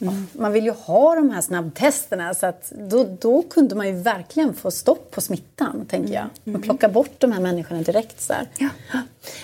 Mm. 0.02 0.28
Man 0.34 0.52
vill 0.52 0.66
ju 0.66 0.72
ha 0.72 1.16
de 1.16 1.30
här 1.30 1.42
snabbtesterna 1.42 2.34
så 2.34 2.46
att 2.46 2.72
då, 2.72 3.04
då 3.20 3.42
kunde 3.42 3.76
man 3.76 3.88
ju 3.88 3.94
verkligen 3.94 4.54
få 4.54 4.72
stopp 4.72 5.12
på 5.12 5.22
smittan, 5.22 5.86
tänker 5.90 6.14
jag. 6.14 6.30
Mm. 6.46 6.60
Och 6.60 6.64
plocka 6.64 6.90
bort 6.90 7.16
de 7.18 7.32
här 7.32 7.42
människorna 7.42 7.82
direkt. 7.82 8.22
Så 8.22 8.34
ja. 8.58 8.70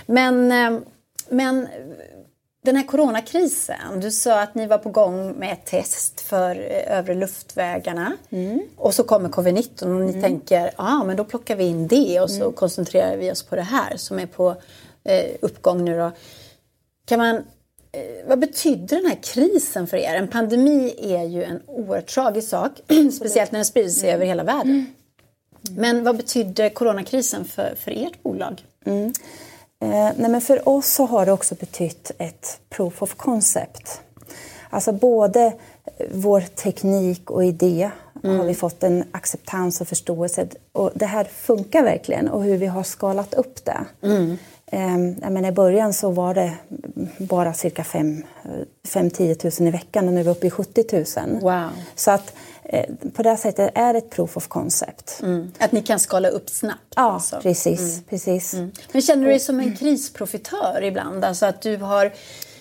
Men, 0.06 0.52
eh, 0.52 0.82
men 1.30 1.68
den 2.66 2.76
här 2.76 2.84
coronakrisen, 2.84 4.00
du 4.00 4.12
sa 4.12 4.42
att 4.42 4.56
ni 4.56 4.68
var 4.68 4.78
på 4.78 4.90
gång 4.90 5.32
med 5.32 5.54
ett 5.54 5.66
test 5.66 6.22
för 6.22 6.56
eh, 6.56 6.98
övre 6.98 7.14
luftvägarna. 7.14 8.14
Mm. 8.30 8.62
Och 8.76 8.94
så 8.94 9.04
kommer 9.04 9.30
covid-19 9.30 9.84
och 9.84 10.02
ni 10.02 10.10
mm. 10.10 10.22
tänker, 10.22 10.66
ja 10.66 10.72
ah, 10.76 11.04
men 11.04 11.18
då 11.18 11.24
plockar 11.24 11.56
vi 11.56 11.64
in 11.64 11.88
det 11.88 12.20
och 12.20 12.30
så 12.30 12.42
mm. 12.42 12.54
koncentrerar 12.54 13.18
vi 13.18 13.32
oss 13.32 13.44
på 13.44 13.56
det 13.56 13.62
här 13.62 13.98
som 13.98 14.20
är 14.20 14.26
på 14.26 14.56
eh, 15.04 15.26
uppgång 15.42 15.86
nu 15.86 15.98
då. 15.98 16.12
Kan 17.06 17.20
man, 17.20 17.44
vad 18.28 18.40
betyder 18.40 18.98
den 18.98 19.06
här 19.06 19.18
krisen 19.24 19.88
för 19.88 19.98
er? 19.98 20.16
En 20.16 20.28
pandemi 20.28 20.96
är 21.02 21.24
ju 21.24 21.44
en 21.44 21.62
oerhört 21.68 22.08
tragisk 22.08 22.50
sak, 22.50 22.72
speciellt 23.18 23.52
när 23.52 23.60
den 23.60 23.66
sprider 23.66 23.90
sig 23.90 24.10
mm. 24.10 24.16
över 24.16 24.26
hela 24.26 24.44
världen. 24.44 24.72
Mm. 24.72 24.86
Men 25.78 26.04
vad 26.04 26.18
betyder 26.18 26.70
coronakrisen 26.70 27.46
för, 27.46 27.76
för 27.80 27.92
ert 27.92 28.24
bolag? 28.24 28.64
Mm. 28.86 29.14
Eh, 29.82 30.12
nej 30.18 30.32
men 30.32 30.42
för 30.42 30.70
oss 30.70 30.88
så 30.88 31.06
har 31.06 31.26
det 31.26 31.32
också 31.32 31.56
betytt 31.56 32.12
ett 32.18 32.60
proof 32.70 33.02
of 33.02 33.16
concept. 33.16 34.02
Alltså 34.70 34.92
både 34.92 35.54
vår 36.12 36.42
teknik 36.42 37.32
och 37.32 37.46
idé 37.46 37.92
mm. 38.24 38.38
har 38.38 38.46
vi 38.46 38.56
fått 38.56 38.84
en 38.84 39.04
acceptans 39.12 39.82
och 39.82 39.88
förståelse. 39.88 40.48
Och 40.72 40.92
det 40.96 41.06
här 41.06 41.24
funkar 41.24 41.84
verkligen 41.84 42.28
och 42.28 42.44
hur 42.44 42.58
vi 42.58 42.66
har 42.66 42.84
skalat 42.84 43.34
upp 43.34 43.66
det. 43.66 43.86
Mm. 44.02 44.38
Eh, 44.72 44.98
menar, 45.30 45.50
I 45.50 45.52
början 45.52 45.94
så 45.94 46.12
var 46.12 46.34
det 46.34 46.54
bara 47.18 47.54
cirka 47.54 47.84
5-10 47.84 49.62
000 49.62 49.68
i 49.68 49.72
veckan 49.72 50.08
och 50.08 50.14
nu 50.14 50.20
är 50.20 50.24
vi 50.24 50.30
uppe 50.30 50.48
i 50.48 50.50
70 50.50 51.06
000. 51.18 51.42
Wow. 51.42 51.70
Så 51.96 52.12
att 52.12 52.34
Eh, 52.70 52.86
på 53.14 53.24
det 53.24 53.38
sättet 53.38 53.72
är 53.76 53.94
det 53.94 54.00
ett 54.00 54.10
proof 54.10 54.38
of 54.38 54.48
concept. 54.48 55.20
Mm. 55.24 55.52
Att 55.60 55.72
ni 55.72 55.82
kan 55.82 56.00
skala 56.00 56.30
upp 56.30 56.50
snabbt? 56.50 56.94
Ja, 56.96 57.02
alltså. 57.02 57.40
precis. 57.42 57.80
Mm. 57.80 58.04
precis. 58.10 58.54
Mm. 58.54 58.72
Men 58.92 59.02
känner 59.02 59.24
du 59.24 59.30
dig 59.30 59.40
som 59.40 59.60
en 59.60 59.76
krisprofitör 59.76 60.84
ibland? 60.84 61.26
Alltså 61.26 61.46
att 61.46 61.62
du 61.62 61.78
har 61.78 62.14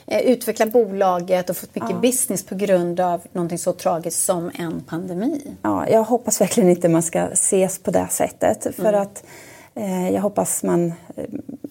eh, 0.07 0.21
utvecklat 0.21 0.73
bolaget 0.73 1.51
och 1.51 1.57
fått 1.57 1.75
mycket 1.75 1.91
ja. 1.91 1.99
business 1.99 2.47
på 2.47 2.55
grund 2.55 3.01
av 3.01 3.21
någonting 3.33 3.59
så 3.59 3.73
tragiskt 3.73 4.25
som 4.25 4.51
en 4.55 4.81
pandemi? 4.81 5.43
Ja, 5.63 5.89
jag 5.89 6.05
hoppas 6.05 6.41
verkligen 6.41 6.71
inte 6.71 6.89
man 6.89 7.03
ska 7.03 7.21
ses 7.21 7.79
på 7.79 7.91
det 7.91 8.09
sättet. 8.11 8.75
För 8.77 8.89
mm. 8.89 9.03
att 9.03 9.25
jag 9.83 10.21
hoppas 10.21 10.63
man... 10.63 10.93
Eh, 11.17 11.25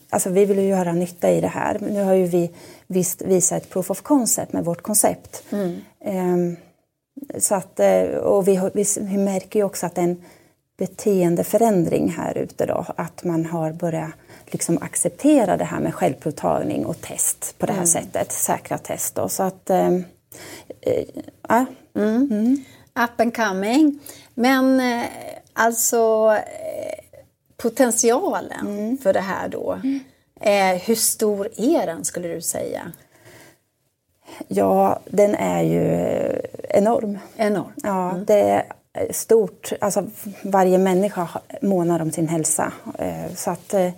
alltså 0.09 0.29
vi 0.29 0.45
vill 0.45 0.59
ju 0.59 0.67
göra 0.67 0.93
nytta 0.93 1.31
i 1.31 1.41
det 1.41 1.47
här. 1.47 1.77
Nu 1.81 2.03
har 2.03 2.13
ju 2.13 2.25
vi 2.25 2.51
visst 2.87 3.21
visat 3.21 3.63
ett 3.63 3.69
proof 3.69 3.91
of 3.91 4.01
concept 4.01 4.53
med 4.53 4.65
vårt 4.65 4.81
koncept. 4.81 5.43
Eh, 5.99 6.37
så 7.37 7.55
att, 7.55 7.79
eh, 7.79 8.03
och 8.03 8.47
vi, 8.47 8.59
vi, 9.01 9.17
märker 9.17 9.59
ju 9.59 9.65
också 9.65 9.85
att 9.85 9.95
det 9.95 10.01
är 10.01 10.05
en 10.05 10.23
beteendeförändring 10.77 12.09
här 12.09 12.37
ute 12.37 12.65
då. 12.65 12.85
Att 12.97 13.23
man 13.23 13.45
har 13.45 13.71
börjat 13.71 14.11
liksom 14.45 14.77
acceptera 14.81 15.57
det 15.57 15.65
här 15.65 15.79
med 15.79 15.93
självprovtagning 15.93 16.85
och 16.85 17.01
test 17.01 17.55
på 17.57 17.65
det 17.65 17.71
här 17.71 17.79
mm. 17.79 17.87
sättet. 17.87 18.31
Säkra 18.31 18.77
test 18.77 19.15
då. 19.15 19.29
Så 19.29 19.43
att, 19.43 19.69
äh, 19.69 19.87
äh, 21.49 21.63
mm. 21.95 22.31
Mm. 22.31 22.63
Up 22.95 23.21
and 23.21 23.35
coming. 23.35 23.99
Men 24.33 24.81
alltså 25.53 26.31
potentialen 27.63 28.67
mm. 28.67 28.97
för 28.97 29.13
det 29.13 29.19
här 29.19 29.47
då. 29.47 29.79
Mm. 29.83 30.79
hur 30.85 30.95
stor 30.95 31.49
är 31.57 31.85
den 31.87 32.05
skulle 32.05 32.27
du 32.27 32.41
säga? 32.41 32.91
Ja, 34.47 34.99
den 35.05 35.35
är 35.35 35.63
ju 35.63 35.85
enorm. 36.69 37.19
Enorm. 37.35 37.71
Ja, 37.83 38.11
mm. 38.11 38.25
det 38.25 38.65
är 38.93 39.13
stort. 39.13 39.73
Alltså, 39.81 40.07
varje 40.43 40.77
människa 40.77 41.27
månar 41.61 42.01
om 42.01 42.11
sin 42.11 42.27
hälsa. 42.27 42.73
Eh, 42.99 43.33
så 43.35 43.51
att 43.51 43.73
eh, 43.73 43.91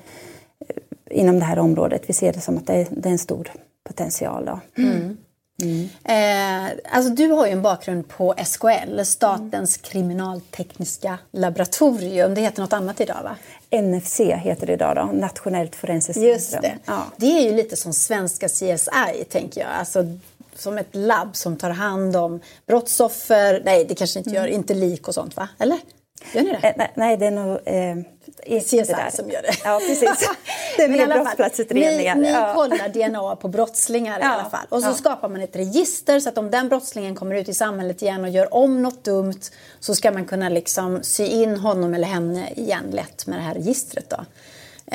inom 1.10 1.40
det 1.40 1.46
här 1.46 1.60
området, 1.60 2.04
vi 2.08 2.14
ser 2.14 2.34
det 2.34 2.42
som 2.42 2.58
att 2.58 2.68
det 2.68 2.74
är, 2.74 3.08
en 3.08 3.18
stor 3.18 3.52
potential. 3.84 4.46
Då. 4.46 4.60
Mm. 4.84 5.18
Mm. 5.62 5.90
Eh, 6.04 6.78
alltså 6.92 7.12
du 7.12 7.28
har 7.28 7.46
ju 7.46 7.52
en 7.52 7.62
bakgrund 7.62 8.08
på 8.08 8.36
SKL, 8.46 9.04
Statens 9.04 9.78
mm. 9.78 9.84
kriminaltekniska 9.84 11.18
laboratorium. 11.32 12.34
Det 12.34 12.42
heter 12.42 12.62
något 12.62 12.74
annat 12.74 13.02
idag 13.02 13.20
va? 13.24 13.36
NFC 13.82 14.20
heter 14.20 14.68
det 14.68 14.74
idag 14.74 14.96
då, 14.96 15.10
Nationellt 15.14 15.76
forensiskt 15.76 16.50
centrum. 16.50 16.62
det. 16.62 16.92
Ja. 16.92 17.04
det 17.18 17.38
är 17.38 17.42
ju 17.42 17.56
lite 17.56 17.76
som 17.76 17.94
svenska 17.94 18.48
CSI 18.48 19.24
tänker 19.30 19.62
jag. 19.62 19.70
Alltså, 19.70 20.06
som 20.56 20.78
ett 20.78 20.96
labb 20.96 21.36
som 21.36 21.58
tar 21.58 21.70
hand 21.70 22.16
om 22.16 22.40
brottsoffer. 22.68 23.62
Nej, 23.66 23.86
det 23.86 23.96
kanske 23.96 24.20
inte 24.20 24.32
gör, 24.32 24.44
mm. 24.44 24.54
inte 24.54 24.74
lik 24.74 25.08
och 25.08 25.14
sånt 25.14 25.36
va? 25.36 25.50
Eller? 25.60 25.80
Gör 26.34 26.42
ni 26.42 26.58
det? 26.62 26.68
Eh, 26.68 26.88
nej, 26.96 27.18
det 27.18 27.26
är 27.26 27.32
nog 27.32 27.60
eh, 27.66 27.96
CSI 28.44 28.82
där. 28.82 29.10
som 29.12 29.30
gör 29.30 29.42
det. 29.42 29.54
Ja, 29.64 29.80
precis. 29.88 30.30
det 30.78 30.84
är 30.84 30.90
mer 30.90 31.08
brottsplatsutredningar. 31.08 32.16
Ni, 32.16 32.22
ni 32.22 32.32
ja. 32.32 32.54
kollar 32.56 32.90
DNA 32.90 33.36
på 33.36 33.48
brottslingar 33.48 34.20
ja. 34.20 34.26
i 34.26 34.40
alla 34.40 34.50
fall. 34.50 34.66
Och 34.70 34.82
så 34.82 34.90
ja. 34.90 34.94
skapar 34.94 35.30
man 35.30 35.42
ett 35.42 35.56
register 35.56 36.20
så 36.20 36.30
att 36.30 36.38
om 36.38 36.52
den 36.52 36.70
brottslingen 36.70 37.16
kommer 37.16 37.36
ut 37.36 37.50
i 37.50 37.54
samhället 37.54 38.02
igen 38.02 38.24
och 38.24 38.30
gör 38.30 38.54
om 38.54 38.82
något 38.82 39.04
dumt 39.04 39.42
så 39.80 39.96
ska 39.96 40.12
man 40.12 40.26
kunna 40.26 40.50
liksom 40.50 41.04
sy 41.04 41.26
in 41.26 41.58
honom 41.58 41.94
eller 41.94 42.08
henne 42.08 42.50
igen 42.56 42.86
lätt 42.92 43.28
med 43.28 43.40
det 43.40 43.44
här 43.44 43.54
registret. 43.54 44.10
Då. 44.10 44.26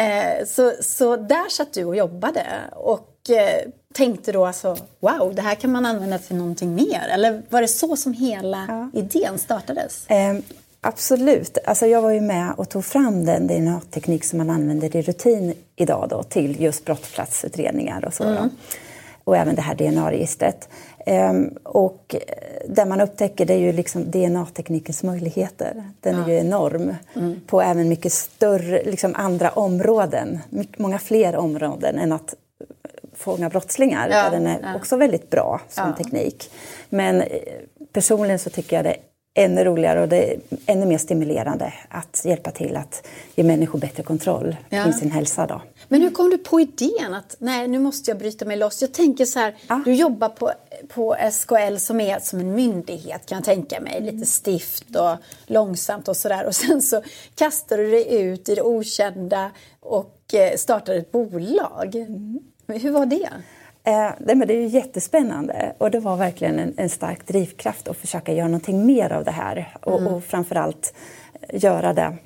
Eh, 0.00 0.46
så, 0.46 0.72
så 0.82 1.16
där 1.16 1.48
satt 1.48 1.72
du 1.72 1.84
och 1.84 1.96
jobbade 1.96 2.46
och 2.72 3.30
eh, 3.30 3.68
tänkte 3.94 4.32
då 4.32 4.46
alltså 4.46 4.76
wow, 5.00 5.34
det 5.34 5.42
här 5.42 5.54
kan 5.54 5.72
man 5.72 5.86
använda 5.86 6.18
till 6.18 6.36
någonting 6.36 6.74
mer. 6.74 7.08
Eller 7.10 7.42
var 7.48 7.60
det 7.60 7.68
så 7.68 7.96
som 7.96 8.12
hela 8.12 8.90
idén 8.94 9.38
startades? 9.38 10.06
Eh, 10.06 10.36
Absolut. 10.80 11.58
Alltså 11.66 11.86
jag 11.86 12.02
var 12.02 12.10
ju 12.10 12.20
med 12.20 12.52
och 12.56 12.68
tog 12.68 12.84
fram 12.84 13.24
den 13.24 13.46
DNA-teknik 13.46 14.24
som 14.24 14.38
man 14.38 14.50
använder 14.50 14.96
i 14.96 15.02
rutin 15.02 15.54
idag 15.76 16.06
då, 16.10 16.22
till 16.22 16.60
just 16.60 16.84
brottsplatsutredningar 16.84 18.04
och 18.04 18.14
så. 18.14 18.24
Mm. 18.24 18.50
Och 19.24 19.36
även 19.36 19.54
det 19.54 19.62
här 19.62 19.74
DNA-registret. 19.74 20.68
Ehm, 21.06 21.48
och 21.62 22.16
det 22.68 22.84
man 22.84 23.00
upptäcker 23.00 23.46
det 23.46 23.54
är 23.54 23.58
ju 23.58 23.72
liksom 23.72 24.10
DNA-teknikens 24.10 25.02
möjligheter. 25.02 25.84
Den 26.00 26.16
ja. 26.16 26.24
är 26.24 26.28
ju 26.28 26.38
enorm 26.38 26.94
mm. 27.16 27.40
på 27.46 27.62
även 27.62 27.88
mycket 27.88 28.12
större, 28.12 28.84
liksom 28.84 29.14
andra 29.16 29.50
områden. 29.50 30.38
Mycket, 30.50 30.78
många 30.78 30.98
fler 30.98 31.36
områden 31.36 31.98
än 31.98 32.12
att 32.12 32.34
fånga 33.14 33.48
brottslingar. 33.48 34.08
Ja. 34.08 34.30
Den 34.30 34.46
är 34.46 34.60
ja. 34.62 34.76
också 34.76 34.96
väldigt 34.96 35.30
bra 35.30 35.60
som 35.68 35.94
teknik. 35.94 36.50
Men 36.88 37.20
eh, 37.20 37.28
personligen 37.92 38.38
så 38.38 38.50
tycker 38.50 38.76
jag 38.76 38.84
det 38.84 38.96
ännu 39.34 39.64
roligare 39.64 40.00
och 40.02 40.08
det 40.08 40.36
ännu 40.66 40.86
mer 40.86 40.98
stimulerande 40.98 41.72
att 41.88 42.22
hjälpa 42.24 42.50
till 42.50 42.76
att 42.76 43.06
ge 43.34 43.44
människor 43.44 43.78
bättre 43.78 44.02
kontroll 44.02 44.56
ja. 44.68 44.82
kring 44.82 44.92
sin 44.92 45.10
hälsa. 45.10 45.46
Då. 45.46 45.62
Men 45.88 46.02
hur 46.02 46.10
kom 46.10 46.30
du 46.30 46.38
på 46.38 46.60
idén 46.60 47.14
att 47.14 47.36
nej, 47.38 47.68
nu 47.68 47.78
måste 47.78 48.10
jag 48.10 48.18
bryta 48.18 48.44
mig 48.44 48.56
loss? 48.56 48.82
Jag 48.82 48.92
tänker 48.92 49.24
så 49.24 49.38
här, 49.38 49.56
ja. 49.68 49.82
du 49.84 49.94
jobbar 49.94 50.28
på, 50.28 50.52
på 50.88 51.16
SKL 51.32 51.76
som 51.76 52.00
är 52.00 52.20
som 52.20 52.40
en 52.40 52.54
myndighet 52.54 53.26
kan 53.26 53.36
jag 53.36 53.44
tänka 53.44 53.80
mig, 53.80 53.96
mm. 53.96 54.14
lite 54.14 54.26
stift 54.26 54.96
och 54.96 55.16
långsamt 55.46 56.08
och 56.08 56.16
sådär 56.16 56.46
och 56.46 56.54
sen 56.54 56.82
så 56.82 57.02
kastar 57.34 57.78
du 57.78 57.90
dig 57.90 58.20
ut 58.20 58.48
i 58.48 58.54
det 58.54 58.62
okända 58.62 59.50
och 59.80 60.34
eh, 60.34 60.56
startar 60.56 60.94
ett 60.94 61.12
bolag. 61.12 61.94
Mm. 61.94 62.38
Hur 62.66 62.90
var 62.90 63.06
det? 63.06 63.28
Eh, 63.84 64.10
det, 64.18 64.34
men 64.34 64.48
det 64.48 64.54
är 64.54 64.60
ju 64.60 64.66
jättespännande 64.66 65.74
och 65.78 65.90
det 65.90 66.00
var 66.00 66.16
verkligen 66.16 66.58
en, 66.58 66.74
en 66.76 66.90
stark 66.90 67.26
drivkraft 67.26 67.88
att 67.88 67.96
försöka 67.96 68.32
göra 68.32 68.48
någonting 68.48 68.86
mer 68.86 69.12
av 69.12 69.24
det 69.24 69.30
här 69.30 69.76
och, 69.80 70.00
mm. 70.00 70.14
och 70.14 70.24
framförallt 70.24 70.94
göra 71.52 71.92
det 71.92 72.16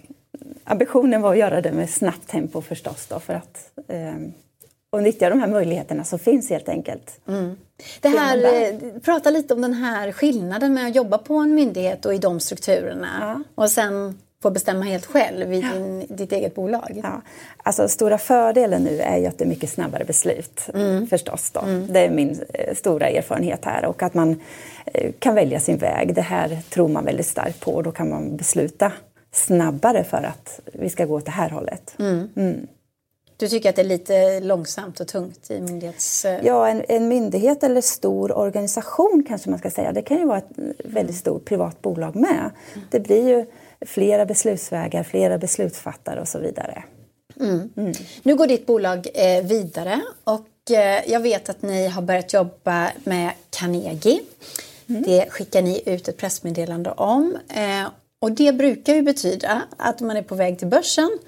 ambitionen 0.64 1.22
var 1.22 1.32
att 1.32 1.38
göra 1.38 1.60
det 1.60 1.72
med 1.72 1.90
snabbt 1.90 2.28
tempo 2.28 2.60
förstås 2.60 3.06
då 3.06 3.20
för 3.20 3.34
att 3.34 3.70
eh, 3.88 4.14
och 4.90 5.02
nyttja 5.02 5.30
de 5.30 5.40
här 5.40 5.48
möjligheterna 5.48 6.04
som 6.04 6.18
finns 6.18 6.50
helt 6.50 6.68
enkelt. 6.68 7.20
Mm. 7.28 7.56
Det 8.00 8.08
här, 8.08 8.36
eh, 8.36 9.00
prata 9.00 9.30
lite 9.30 9.54
om 9.54 9.62
den 9.62 9.74
här 9.74 10.12
skillnaden 10.12 10.74
med 10.74 10.86
att 10.86 10.96
jobba 10.96 11.18
på 11.18 11.34
en 11.34 11.54
myndighet 11.54 12.06
och 12.06 12.14
i 12.14 12.18
de 12.18 12.40
strukturerna 12.40 13.08
ja. 13.20 13.62
och 13.62 13.70
sen 13.70 14.18
få 14.44 14.50
bestämma 14.50 14.84
helt 14.84 15.06
själv 15.06 15.52
i 15.52 15.60
din, 15.60 16.06
ditt 16.08 16.32
eget 16.32 16.54
bolag. 16.54 17.00
Ja. 17.02 17.22
Alltså, 17.62 17.88
stora 17.88 18.18
fördelen 18.18 18.82
nu 18.82 19.00
är 19.00 19.16
ju 19.16 19.26
att 19.26 19.38
det 19.38 19.44
är 19.44 19.48
mycket 19.48 19.70
snabbare 19.70 20.04
beslut 20.04 20.68
mm. 20.74 21.06
förstås. 21.06 21.50
Då. 21.50 21.60
Mm. 21.60 21.92
Det 21.92 22.00
är 22.00 22.10
min 22.10 22.40
eh, 22.54 22.74
stora 22.74 23.08
erfarenhet 23.08 23.64
här 23.64 23.84
och 23.84 24.02
att 24.02 24.14
man 24.14 24.40
eh, 24.86 25.12
kan 25.18 25.34
välja 25.34 25.60
sin 25.60 25.76
väg. 25.76 26.14
Det 26.14 26.22
här 26.22 26.58
tror 26.70 26.88
man 26.88 27.04
väldigt 27.04 27.26
starkt 27.26 27.60
på 27.60 27.74
och 27.74 27.82
då 27.82 27.92
kan 27.92 28.10
man 28.10 28.36
besluta 28.36 28.92
snabbare 29.32 30.04
för 30.04 30.22
att 30.22 30.60
vi 30.72 30.90
ska 30.90 31.04
gå 31.04 31.14
åt 31.14 31.24
det 31.24 31.30
här 31.30 31.50
hållet. 31.50 31.94
Mm. 31.98 32.28
mm. 32.36 32.66
Du 33.36 33.48
tycker 33.48 33.70
att 33.70 33.76
det 33.76 33.82
är 33.82 33.86
lite 33.86 34.40
långsamt 34.40 35.00
och 35.00 35.08
tungt 35.08 35.50
i 35.50 35.60
myndighets... 35.60 36.24
Eh, 36.24 36.46
ja, 36.46 36.68
en, 36.68 36.82
en, 36.88 37.08
myndighet 37.08 37.62
eller 37.62 37.80
stor 37.80 38.38
organisation 38.38 39.24
kanske 39.28 39.50
man 39.50 39.58
ska 39.58 39.70
säga. 39.70 39.92
Det 39.92 40.02
kan 40.02 40.18
ju 40.18 40.24
vara 40.24 40.38
ett 40.38 40.50
väldigt 40.84 41.16
stort 41.16 41.44
privat 41.44 41.82
bolag 41.82 42.16
med. 42.16 42.50
Mm. 42.74 42.86
Det 42.90 43.00
blir 43.00 43.28
ju 43.28 43.46
flera 43.86 44.26
beslutsvägar, 44.26 45.02
flera 45.02 45.38
beslutsfattare 45.38 46.20
och 46.20 46.28
så 46.28 46.38
vidare. 46.38 46.84
Mm. 47.40 47.70
Mm. 47.76 47.92
Nu 48.22 48.36
går 48.36 48.46
ditt 48.46 48.66
bolag 48.66 49.08
eh, 49.14 49.44
vidare 49.44 50.00
och 50.24 50.70
eh, 50.70 51.10
jag 51.10 51.20
vet 51.20 51.48
att 51.48 51.62
ni 51.62 51.88
har 51.88 52.02
börjat 52.02 52.32
jobba 52.32 52.90
med 53.04 53.30
Carnegie. 53.50 54.20
Mm. 54.88 55.02
Det 55.02 55.30
skickar 55.30 55.62
ni 55.62 55.82
ut 55.86 56.08
ett 56.08 56.16
pressmeddelande 56.16 56.90
om. 56.90 57.38
Eh, 57.48 57.88
och 58.20 58.32
det 58.32 58.52
brukar 58.52 58.94
ju 58.94 59.02
betyda 59.02 59.62
att 59.76 60.00
man 60.00 60.16
är 60.16 60.22
på 60.22 60.34
väg 60.34 60.58
till 60.58 60.68
börsen 60.68 61.18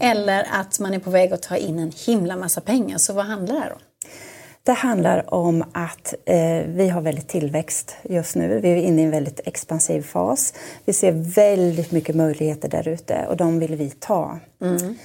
eller 0.00 0.46
att 0.50 0.80
man 0.80 0.94
är 0.94 0.98
på 0.98 1.10
väg 1.10 1.32
att 1.32 1.42
ta 1.42 1.56
in 1.56 1.78
en 1.78 1.92
himla 2.06 2.36
massa 2.36 2.60
pengar. 2.60 2.98
Så 2.98 3.12
vad 3.12 3.24
handlar 3.24 3.54
det 3.54 3.60
här 3.60 3.72
om? 3.72 3.78
Det 4.66 4.72
handlar 4.72 5.34
om 5.34 5.64
att 5.72 6.14
eh, 6.24 6.62
vi 6.66 6.88
har 6.88 7.00
väldigt 7.00 7.28
tillväxt 7.28 7.96
just 8.02 8.36
nu. 8.36 8.60
Vi 8.60 8.68
är 8.68 8.76
inne 8.76 9.02
i 9.02 9.04
en 9.04 9.10
väldigt 9.10 9.40
expansiv 9.44 10.02
fas. 10.02 10.54
Vi 10.84 10.92
ser 10.92 11.12
väldigt 11.12 11.92
mycket 11.92 12.16
möjligheter 12.16 12.68
där 12.68 12.88
ute 12.88 13.26
och 13.28 13.36
de 13.36 13.58
vill 13.58 13.74
vi 13.76 13.90
ta. 13.90 14.38
Mm. 14.60 14.96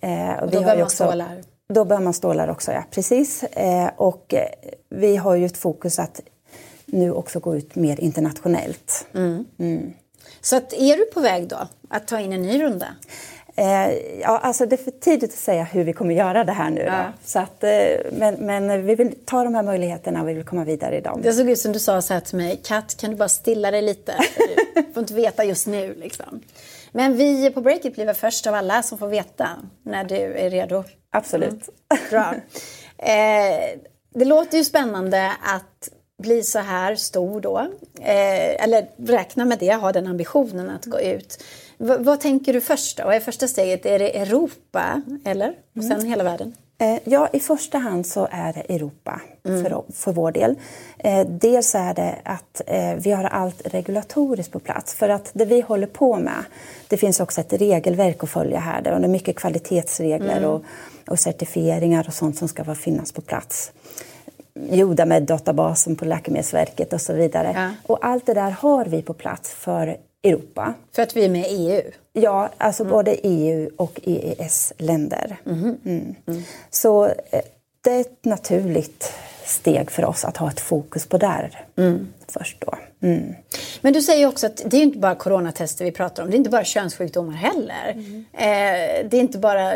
Eh, 0.00 0.36
och, 0.36 0.42
och 0.42 0.50
då 0.50 0.60
behöver 0.60 0.80
man 0.80 0.90
stålar? 0.90 1.42
Då 1.68 1.84
behöver 1.84 2.04
man 2.04 2.14
stålar 2.14 2.48
också, 2.48 2.72
ja. 2.72 2.84
Precis. 2.90 3.42
Eh, 3.42 3.90
och 3.96 4.34
eh, 4.34 4.48
vi 4.88 5.16
har 5.16 5.34
ju 5.34 5.46
ett 5.46 5.56
fokus 5.56 5.98
att 5.98 6.20
nu 6.86 7.12
också 7.12 7.40
gå 7.40 7.56
ut 7.56 7.74
mer 7.74 8.00
internationellt. 8.00 9.06
Mm. 9.14 9.44
Mm. 9.58 9.92
Så 10.40 10.56
att, 10.56 10.72
är 10.72 10.96
du 10.96 11.06
på 11.06 11.20
väg 11.20 11.48
då 11.48 11.68
att 11.88 12.08
ta 12.08 12.20
in 12.20 12.32
en 12.32 12.42
ny 12.42 12.62
runda? 12.62 12.86
Eh, 13.58 14.20
ja, 14.20 14.38
alltså 14.38 14.66
det 14.66 14.76
är 14.76 14.84
för 14.84 14.90
tidigt 14.90 15.32
att 15.32 15.38
säga 15.38 15.64
hur 15.64 15.84
vi 15.84 15.92
kommer 15.92 16.14
göra 16.14 16.44
det 16.44 16.52
här 16.52 16.70
nu. 16.70 16.80
Ja. 16.80 17.04
Så 17.24 17.38
att, 17.38 17.64
eh, 17.64 17.70
men, 18.12 18.34
men 18.34 18.86
vi 18.86 18.94
vill 18.94 19.14
ta 19.24 19.44
de 19.44 19.54
här 19.54 19.62
möjligheterna 19.62 20.22
och 20.22 20.28
vi 20.28 20.34
vill 20.34 20.44
komma 20.44 20.64
vidare 20.64 20.96
i 20.96 21.00
dem. 21.00 21.20
Det 21.22 21.32
såg 21.32 21.50
ut 21.50 21.58
som 21.58 21.72
du 21.72 21.78
sa 21.78 22.02
så 22.02 22.14
här 22.14 22.20
till 22.20 22.36
mig, 22.36 22.60
Kat 22.64 22.96
kan 22.96 23.10
du 23.10 23.16
bara 23.16 23.28
stilla 23.28 23.70
dig 23.70 23.82
lite? 23.82 24.14
Du 24.74 24.92
får 24.92 25.00
inte 25.00 25.14
veta 25.14 25.44
just 25.44 25.66
nu 25.66 25.94
liksom. 25.94 26.40
Men 26.92 27.16
vi 27.16 27.50
på 27.50 27.60
Breakit 27.60 27.94
blir 27.94 28.06
väl 28.06 28.14
först 28.14 28.46
av 28.46 28.54
alla 28.54 28.82
som 28.82 28.98
får 28.98 29.08
veta 29.08 29.48
när 29.82 30.04
du 30.04 30.16
är 30.16 30.50
redo. 30.50 30.84
Absolut. 31.10 31.50
Mm. 31.50 32.02
Bra. 32.10 32.34
Eh, 32.98 33.78
det 34.14 34.24
låter 34.24 34.58
ju 34.58 34.64
spännande 34.64 35.32
att 35.42 35.88
bli 36.22 36.42
så 36.42 36.58
här 36.58 36.96
stor 36.96 37.40
då. 37.40 37.58
Eh, 38.00 38.64
eller 38.64 38.86
räkna 38.98 39.44
med 39.44 39.58
det, 39.58 39.74
ha 39.74 39.92
den 39.92 40.06
ambitionen 40.06 40.70
att 40.70 40.84
gå 40.84 41.00
ut. 41.00 41.44
V 41.78 41.96
vad 41.98 42.20
tänker 42.20 42.52
du 42.52 42.60
först 42.60 42.96
då? 42.96 43.04
Vad 43.04 43.14
är 43.14 43.20
första 43.20 43.48
steget? 43.48 43.86
Är 43.86 43.98
det 43.98 44.18
Europa 44.18 45.02
eller? 45.24 45.54
Och 45.76 45.82
sen 45.82 45.92
mm. 45.92 46.08
hela 46.08 46.24
världen? 46.24 46.54
Eh, 46.80 46.98
ja, 47.04 47.28
i 47.32 47.40
första 47.40 47.78
hand 47.78 48.06
så 48.06 48.28
är 48.30 48.52
det 48.52 48.74
Europa 48.74 49.20
mm. 49.44 49.64
för, 49.64 49.82
för 49.92 50.12
vår 50.12 50.32
del. 50.32 50.54
Eh, 50.98 51.26
dels 51.26 51.74
är 51.74 51.94
det 51.94 52.14
att 52.24 52.62
eh, 52.66 52.94
vi 52.94 53.10
har 53.10 53.24
allt 53.24 53.62
regulatoriskt 53.64 54.52
på 54.52 54.58
plats. 54.58 54.94
För 54.94 55.08
att 55.08 55.30
det 55.32 55.44
vi 55.44 55.60
håller 55.60 55.86
på 55.86 56.16
med, 56.16 56.44
det 56.88 56.96
finns 56.96 57.20
också 57.20 57.40
ett 57.40 57.52
regelverk 57.52 58.24
att 58.24 58.30
följa 58.30 58.60
här. 58.60 58.82
Det 58.82 58.90
är 58.90 59.08
mycket 59.08 59.36
kvalitetsregler 59.36 60.36
mm. 60.36 60.50
och, 60.50 60.62
och 61.08 61.18
certifieringar 61.18 62.04
och 62.08 62.14
sånt 62.14 62.36
som 62.36 62.48
ska 62.48 62.74
finnas 62.74 63.12
på 63.12 63.20
plats 63.20 63.72
gjorda 64.70 65.04
med 65.04 65.22
databasen 65.22 65.96
på 65.96 66.04
Läkemedelsverket 66.04 66.92
och 66.92 67.00
så 67.00 67.12
vidare. 67.12 67.52
Ja. 67.54 67.70
Och 67.86 67.98
allt 68.06 68.26
det 68.26 68.34
där 68.34 68.50
har 68.50 68.84
vi 68.84 69.02
på 69.02 69.14
plats 69.14 69.50
för 69.54 69.96
Europa. 70.28 70.74
För 70.92 71.02
att 71.02 71.16
vi 71.16 71.24
är 71.24 71.28
med 71.28 71.52
i 71.52 71.72
EU? 71.72 71.82
Ja, 72.12 72.50
alltså 72.58 72.82
mm. 72.82 72.92
både 72.92 73.14
EU 73.14 73.70
och 73.76 74.00
EES-länder. 74.02 75.36
Mm. 75.46 75.76
Mm. 75.84 76.14
Mm. 76.26 76.42
Så 76.70 77.06
eh, 77.06 77.42
det 77.80 77.90
är 77.90 78.00
ett 78.00 78.24
naturligt 78.24 79.12
steg 79.44 79.90
för 79.90 80.04
oss 80.04 80.24
att 80.24 80.36
ha 80.36 80.50
ett 80.50 80.60
fokus 80.60 81.06
på 81.06 81.18
där 81.18 81.64
mm. 81.76 82.08
först 82.28 82.60
då. 82.60 82.74
Mm. 83.00 83.34
Men 83.80 83.92
du 83.92 84.02
säger 84.02 84.26
också 84.26 84.46
att 84.46 84.62
det 84.66 84.76
är 84.76 84.82
inte 84.82 84.98
bara 84.98 85.14
coronatester 85.14 85.84
vi 85.84 85.92
pratar 85.92 86.22
om, 86.22 86.30
det 86.30 86.36
är 86.36 86.38
inte 86.38 86.50
bara 86.50 86.64
könssjukdomar 86.64 87.34
heller. 87.34 87.88
Eh, 88.32 89.08
det 89.08 89.16
är 89.16 89.20
inte 89.20 89.38
bara 89.38 89.74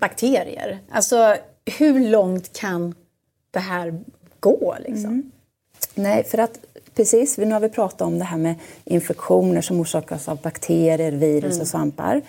bakterier. 0.00 0.78
Alltså 0.90 1.36
hur 1.78 2.08
långt 2.08 2.52
kan 2.52 2.94
det 3.50 3.58
här 3.58 4.00
gå? 4.40 4.76
Liksom? 4.80 5.04
Mm. 5.04 5.30
Nej, 5.94 6.24
för 6.24 6.38
att 6.38 6.58
precis, 6.94 7.38
nu 7.38 7.52
har 7.52 7.60
vi 7.60 7.68
pratat 7.68 8.00
om 8.00 8.18
det 8.18 8.24
här 8.24 8.36
med 8.36 8.54
infektioner 8.84 9.60
som 9.60 9.80
orsakas 9.80 10.28
av 10.28 10.38
bakterier, 10.42 11.12
virus 11.12 11.52
mm. 11.52 11.60
och 11.60 11.68
svampar. 11.68 12.22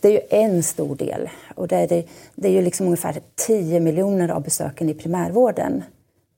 Det 0.00 0.08
är 0.08 0.12
ju 0.12 0.20
en 0.30 0.62
stor 0.62 0.96
del 0.96 1.28
och 1.54 1.68
det 1.68 1.76
är, 1.76 1.88
det, 1.88 2.04
det 2.34 2.48
är 2.48 2.52
ju 2.52 2.62
liksom 2.62 2.86
ungefär 2.86 3.20
10 3.34 3.80
miljoner 3.80 4.28
av 4.28 4.42
besöken 4.42 4.88
i 4.88 4.94
primärvården 4.94 5.82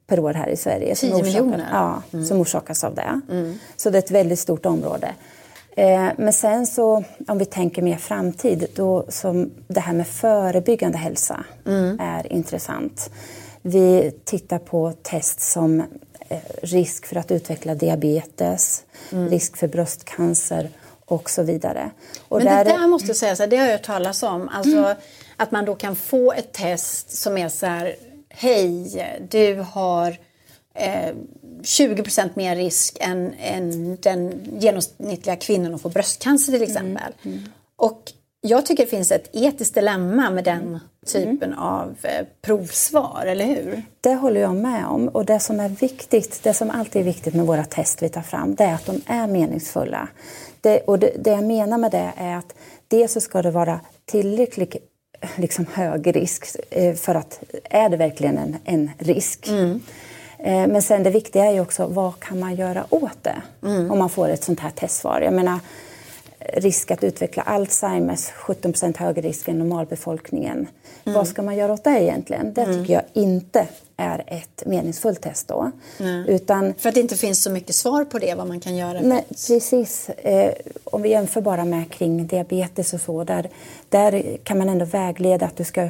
per 0.07 0.21
år 0.21 0.35
här 0.35 0.49
i 0.49 0.57
Sverige. 0.57 0.95
10 0.95 1.11
som 1.11 1.23
miljoner? 1.23 1.69
Ja, 1.73 2.03
mm. 2.13 2.25
som 2.27 2.41
orsakas 2.41 2.85
av 2.85 2.95
det. 2.95 3.21
Mm. 3.31 3.59
Så 3.77 3.91
det 3.91 3.99
är 3.99 4.03
ett 4.03 4.11
väldigt 4.11 4.39
stort 4.39 4.67
område. 4.67 5.15
Eh, 5.79 6.09
men 6.17 6.33
sen 6.33 6.67
så, 6.67 7.05
om 7.29 7.39
vi 7.39 7.45
tänker 7.45 7.83
mer 7.83 7.97
framtid, 7.97 8.67
då 8.75 9.05
som 9.09 9.51
det 9.69 9.81
här 9.81 9.93
med 9.93 10.07
förebyggande 10.07 10.99
hälsa 10.99 11.45
mm. 11.67 12.01
är 12.01 12.33
intressant. 12.33 13.11
Vi 13.63 14.13
tittar 14.25 14.59
på 14.59 14.93
test 15.03 15.41
som 15.41 15.83
risk 16.63 17.07
för 17.07 17.17
att 17.17 17.31
utveckla 17.31 17.75
diabetes, 17.75 18.85
mm. 19.13 19.29
risk 19.29 19.57
för 19.57 19.69
bröstcancer 19.69 20.71
och 21.05 21.31
så 21.31 21.43
vidare. 21.43 21.91
Och 22.29 22.39
Men 22.39 22.47
där 22.47 22.65
det 22.65 22.71
där 22.71 22.87
måste 22.87 23.09
jag 23.09 23.17
säga, 23.17 23.37
så 23.37 23.43
här, 23.43 23.51
det 23.51 23.57
har 23.57 23.65
jag 23.65 23.73
hört 23.73 23.83
talas 23.83 24.23
om. 24.23 24.49
Alltså, 24.49 24.77
mm. 24.77 24.97
Att 25.37 25.51
man 25.51 25.65
då 25.65 25.75
kan 25.75 25.97
få 25.97 26.33
ett 26.33 26.53
test 26.53 27.11
som 27.17 27.39
är 27.39 27.49
så 27.49 27.67
här, 27.67 27.97
hej, 28.29 29.19
du 29.31 29.55
har 29.55 30.17
eh, 30.75 31.15
20% 31.63 32.31
mer 32.35 32.57
risk 32.57 32.97
än, 33.01 33.35
än 33.41 33.97
den 34.01 34.49
genomsnittliga 34.59 35.37
kvinnan 35.37 35.75
att 35.75 35.83
få 35.83 35.89
bröstcancer 35.89 36.53
till 36.53 36.63
exempel. 36.63 37.13
Mm. 37.23 37.39
Mm. 37.39 37.51
Och 37.77 38.13
jag 38.41 38.67
tycker 38.67 38.85
det 38.85 38.91
finns 38.91 39.13
ett 39.13 39.31
etiskt 39.33 39.75
dilemma 39.75 40.31
med 40.31 40.45
den 40.45 40.79
typen 41.07 41.53
mm. 41.53 41.59
av 41.59 41.97
eh, 42.03 42.27
provsvar, 42.43 43.27
eller 43.27 43.45
hur? 43.45 43.83
Det 44.01 44.15
håller 44.15 44.41
jag 44.41 44.55
med 44.55 44.87
om. 44.87 45.09
Och 45.09 45.25
det 45.25 45.41
som 45.41 45.61
är 45.61 45.69
viktigt, 45.69 46.43
det 46.43 46.55
som 46.55 46.71
alltid 46.71 47.01
är 47.01 47.05
viktigt 47.05 47.35
med 47.35 47.47
våra 47.47 47.65
test 47.65 48.03
vi 48.03 48.09
tar 48.09 48.23
fram, 48.23 48.55
det 48.55 48.65
är 48.65 48.75
att 48.75 48.87
de 48.87 49.01
är 49.07 49.27
meningsfulla. 49.27 50.09
Det, 50.61 50.81
och 50.81 50.99
det, 50.99 51.13
det 51.19 51.31
jag 51.31 51.45
menar 51.45 51.79
med 51.79 51.91
det 51.91 52.13
är 52.17 52.37
att 52.37 52.55
dels 52.89 53.13
så 53.13 53.21
ska 53.21 53.43
det 53.43 53.51
vara 53.51 53.81
tillräckligt 54.05 54.77
liksom, 55.37 55.67
hög 55.73 56.17
risk 56.17 56.47
eh, 56.71 56.95
för 56.95 57.15
att 57.15 57.43
är 57.65 57.89
det 57.89 57.97
verkligen 57.97 58.39
en, 58.39 58.57
en 58.65 58.91
risk? 58.99 59.49
Mm. 59.49 59.81
Eh, 60.39 60.67
men 60.67 60.83
sen 60.83 61.03
det 61.03 61.11
viktiga 61.11 61.45
är 61.45 61.53
ju 61.53 61.61
också 61.61 61.87
vad 61.87 62.21
kan 62.21 62.39
man 62.39 62.55
göra 62.55 62.85
åt 62.91 63.23
det 63.23 63.43
mm. 63.63 63.91
om 63.91 63.99
man 63.99 64.11
får 64.11 64.29
ett 64.29 64.45
sånt 64.45 64.61
här 64.61 64.71
testsvar. 64.71 65.21
Jag 65.21 65.33
menar, 65.33 65.59
risk 66.41 66.91
att 66.91 67.05
utveckla 67.05 67.43
Alzheimers, 67.43 68.31
17% 68.31 68.99
högre 68.99 69.29
risk 69.29 69.49
än 69.49 69.59
normalbefolkningen. 69.59 70.57
Mm. 70.57 70.69
Vad 71.05 71.29
ska 71.29 71.43
man 71.43 71.57
göra 71.57 71.73
åt 71.73 71.85
det 71.85 72.03
egentligen? 72.03 72.55
Det 72.55 72.63
mm. 72.63 72.81
tycker 72.81 72.95
jag 72.95 73.03
inte 73.13 73.67
är 73.97 74.25
ett 74.27 74.63
meningsfullt 74.67 75.21
test 75.21 75.49
då. 75.49 75.71
Mm. 76.01 76.27
Utan, 76.27 76.75
För 76.75 76.89
att 76.89 76.95
det 76.95 77.01
inte 77.01 77.17
finns 77.17 77.43
så 77.43 77.51
mycket 77.51 77.75
svar 77.75 78.05
på 78.05 78.19
det, 78.19 78.35
vad 78.35 78.47
man 78.47 78.61
kan 78.61 78.77
göra? 78.77 79.01
Nej, 79.01 79.25
precis. 79.29 80.09
Eh, 80.09 80.53
om 80.85 81.03
vi 81.03 81.09
jämför 81.09 81.41
bara 81.41 81.65
med 81.65 81.91
kring 81.91 82.27
diabetes 82.27 82.95
och 82.95 83.01
så, 83.01 83.25
där, 83.25 83.51
där 83.89 84.37
kan 84.43 84.59
man 84.59 84.69
ändå 84.69 84.85
vägleda 84.85 85.47
att 85.47 85.57
du 85.57 85.65
ska 85.65 85.89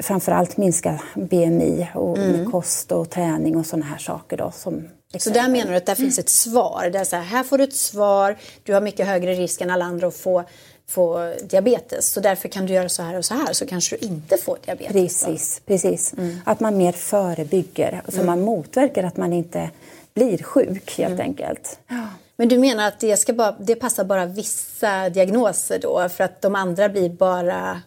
framförallt 0.00 0.56
minska 0.56 1.02
BMI 1.14 1.86
och 1.94 2.18
mm. 2.18 2.32
med 2.32 2.52
kost 2.52 2.92
och 2.92 3.10
träning 3.10 3.56
och 3.56 3.66
sådana 3.66 3.86
här 3.86 3.98
saker 3.98 4.36
då 4.36 4.50
som 4.50 4.88
så 5.18 5.30
där 5.30 5.48
menar 5.48 5.70
du 5.70 5.76
att 5.76 5.86
där 5.86 5.94
finns 5.94 6.18
ett 6.18 6.28
svar. 6.28 6.90
Där 6.92 7.04
så 7.04 7.16
här, 7.16 7.22
här 7.22 7.42
får 7.42 7.58
du 7.58 7.64
ett 7.64 7.76
svar, 7.76 8.36
du 8.62 8.74
har 8.74 8.80
mycket 8.80 9.06
högre 9.06 9.34
risk 9.34 9.60
än 9.60 9.70
alla 9.70 9.84
andra 9.84 10.06
att 10.06 10.14
få, 10.14 10.44
få 10.88 11.34
diabetes. 11.42 12.12
Så 12.12 12.20
därför 12.20 12.48
kan 12.48 12.66
du 12.66 12.72
göra 12.72 12.88
så 12.88 13.02
här 13.02 13.18
och 13.18 13.24
så 13.24 13.34
här 13.34 13.52
så 13.52 13.66
kanske 13.66 13.96
du 13.96 14.06
inte 14.06 14.36
får 14.36 14.58
diabetes. 14.64 14.92
Precis, 14.92 15.62
precis. 15.66 16.12
Mm. 16.12 16.40
Att 16.44 16.60
man 16.60 16.76
mer 16.76 16.92
förebygger, 16.92 18.02
så 18.08 18.14
mm. 18.14 18.26
man 18.26 18.40
motverkar 18.40 19.04
att 19.04 19.16
man 19.16 19.32
inte 19.32 19.70
blir 20.14 20.38
sjuk 20.42 20.98
helt 20.98 21.14
mm. 21.14 21.26
enkelt. 21.26 21.78
Ja. 21.88 22.06
Men 22.36 22.48
du 22.48 22.58
menar 22.58 22.88
att 22.88 23.00
det, 23.00 23.16
ska 23.16 23.32
bara, 23.32 23.56
det 23.58 23.74
passar 23.74 24.04
bara 24.04 24.26
vissa 24.26 25.08
diagnoser 25.08 25.78
då 25.78 26.08
för 26.08 26.24
att 26.24 26.42
de 26.42 26.54
andra 26.54 26.88
blir 26.88 27.08
bara 27.08 27.82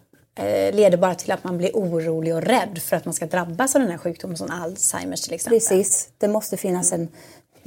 leder 0.71 0.97
bara 0.97 1.15
till 1.15 1.31
att 1.31 1.43
man 1.43 1.57
blir 1.57 1.71
orolig 1.73 2.35
och 2.35 2.41
rädd 2.41 2.79
för 2.81 2.95
att 2.95 3.05
man 3.05 3.13
ska 3.13 3.25
drabbas 3.25 3.75
av 3.75 3.81
den 3.81 3.91
här 3.91 3.97
sjukdomen 3.97 4.37
som 4.37 4.51
Alzheimers 4.51 5.21
till 5.21 5.33
exempel. 5.33 5.59
Precis, 5.59 6.09
det 6.17 6.27
måste 6.27 6.57
finnas 6.57 6.91
en 6.91 7.07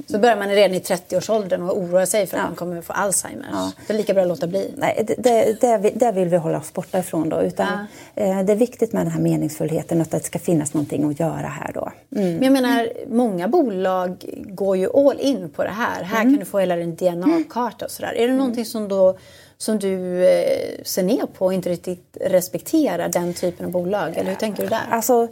så 0.07 0.19
börjar 0.19 0.37
man 0.37 0.49
redan 0.49 0.75
i 0.75 0.79
30-årsåldern 0.79 1.61
och 1.61 1.77
oroa 1.77 2.05
sig 2.05 2.27
för 2.27 2.37
att 2.37 2.43
ja. 2.43 2.47
man 2.47 2.55
kommer 2.55 2.81
få 2.81 2.93
Alzheimers. 2.93 3.47
Ja. 3.51 3.71
Det 3.87 3.93
är 3.93 3.97
lika 3.97 4.13
bra 4.13 4.21
att 4.21 4.27
låta 4.27 4.47
bli. 4.47 4.73
Nej, 4.77 5.05
det, 5.17 5.61
det, 5.61 5.91
det 5.95 6.11
vill 6.11 6.27
vi 6.27 6.37
hålla 6.37 6.57
oss 6.57 6.73
borta 6.73 6.99
ifrån 6.99 7.29
då. 7.29 7.41
Utan, 7.41 7.87
ja. 8.15 8.23
eh, 8.23 8.43
det 8.43 8.51
är 8.51 8.55
viktigt 8.55 8.93
med 8.93 9.05
den 9.05 9.11
här 9.11 9.21
meningsfullheten, 9.21 10.01
att 10.01 10.11
det 10.11 10.19
ska 10.19 10.39
finnas 10.39 10.73
någonting 10.73 11.09
att 11.09 11.19
göra 11.19 11.47
här 11.47 11.71
då. 11.73 11.91
Mm. 12.15 12.33
Men 12.33 12.43
jag 12.43 12.53
menar, 12.53 12.89
många 13.09 13.47
bolag 13.47 14.25
går 14.37 14.77
ju 14.77 14.89
all 15.07 15.19
in 15.19 15.49
på 15.49 15.63
det 15.63 15.69
här. 15.69 16.03
Här 16.03 16.21
mm. 16.21 16.33
kan 16.33 16.39
du 16.39 16.45
få 16.45 16.59
hela 16.59 16.75
din 16.75 16.95
DNA-karta 16.95 17.85
och 17.85 17.91
sådär. 17.91 18.13
Är 18.13 18.27
det 18.27 18.33
någonting 18.33 18.65
som 18.65 18.87
då 18.87 19.17
som 19.61 19.79
du 19.79 20.25
eh, 20.25 20.83
ser 20.83 21.03
ner 21.03 21.25
på 21.25 21.45
och 21.45 21.53
inte 21.53 21.69
riktigt 21.69 22.17
respekterar 22.21 23.09
den 23.09 23.33
typen 23.33 23.65
av 23.65 23.71
bolag? 23.71 24.17
Eller 24.17 24.29
hur 24.29 24.35
tänker 24.35 24.63
du 24.63 24.69
där? 24.69 24.81
Alltså, 24.89 25.27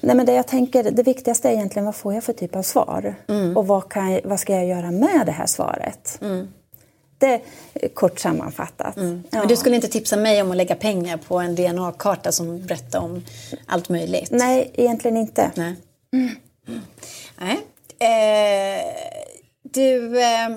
nej 0.00 0.16
men 0.16 0.26
det 0.26 0.32
jag 0.32 0.46
tänker, 0.46 0.90
det 0.90 1.02
viktigaste 1.02 1.48
är 1.48 1.52
egentligen 1.52 1.84
vad 1.84 1.94
får 1.94 2.14
jag 2.14 2.24
för 2.24 2.32
typ 2.32 2.56
av 2.56 2.62
svar? 2.62 3.14
Mm. 3.28 3.56
Och 3.56 3.66
vad, 3.66 3.88
kan, 3.88 4.20
vad 4.24 4.40
ska 4.40 4.52
jag 4.52 4.66
göra 4.66 4.90
med 4.90 5.22
det 5.26 5.32
här 5.32 5.46
svaret? 5.46 6.18
Mm. 6.22 6.48
Det 7.18 7.40
kort 7.94 8.18
sammanfattat. 8.18 8.96
Mm. 8.96 9.22
Ja. 9.30 9.38
Men 9.38 9.48
du 9.48 9.56
skulle 9.56 9.76
inte 9.76 9.88
tipsa 9.88 10.16
mig 10.16 10.42
om 10.42 10.50
att 10.50 10.56
lägga 10.56 10.74
pengar 10.74 11.16
på 11.16 11.38
en 11.38 11.54
DNA-karta 11.54 12.32
som 12.32 12.66
berättar 12.66 13.00
om 13.00 13.24
allt 13.66 13.88
möjligt? 13.88 14.30
Nej, 14.30 14.70
egentligen 14.74 15.16
inte. 15.16 15.50
Nej. 15.54 15.74
Nej. 17.38 17.60
Eh, 17.98 18.84
du... 19.62 20.22
Eh, 20.22 20.48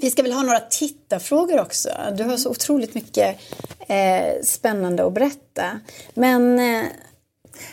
vi 0.00 0.10
ska 0.10 0.22
väl 0.22 0.32
ha 0.32 0.42
några 0.42 0.60
tittarfrågor 0.60 1.60
också. 1.60 1.88
Du 2.16 2.24
har 2.24 2.36
så 2.36 2.50
otroligt 2.50 2.94
mycket 2.94 3.36
eh, 3.88 4.42
spännande 4.42 5.06
att 5.06 5.12
berätta. 5.12 5.80
Men... 6.14 6.58
Eh, 6.58 6.84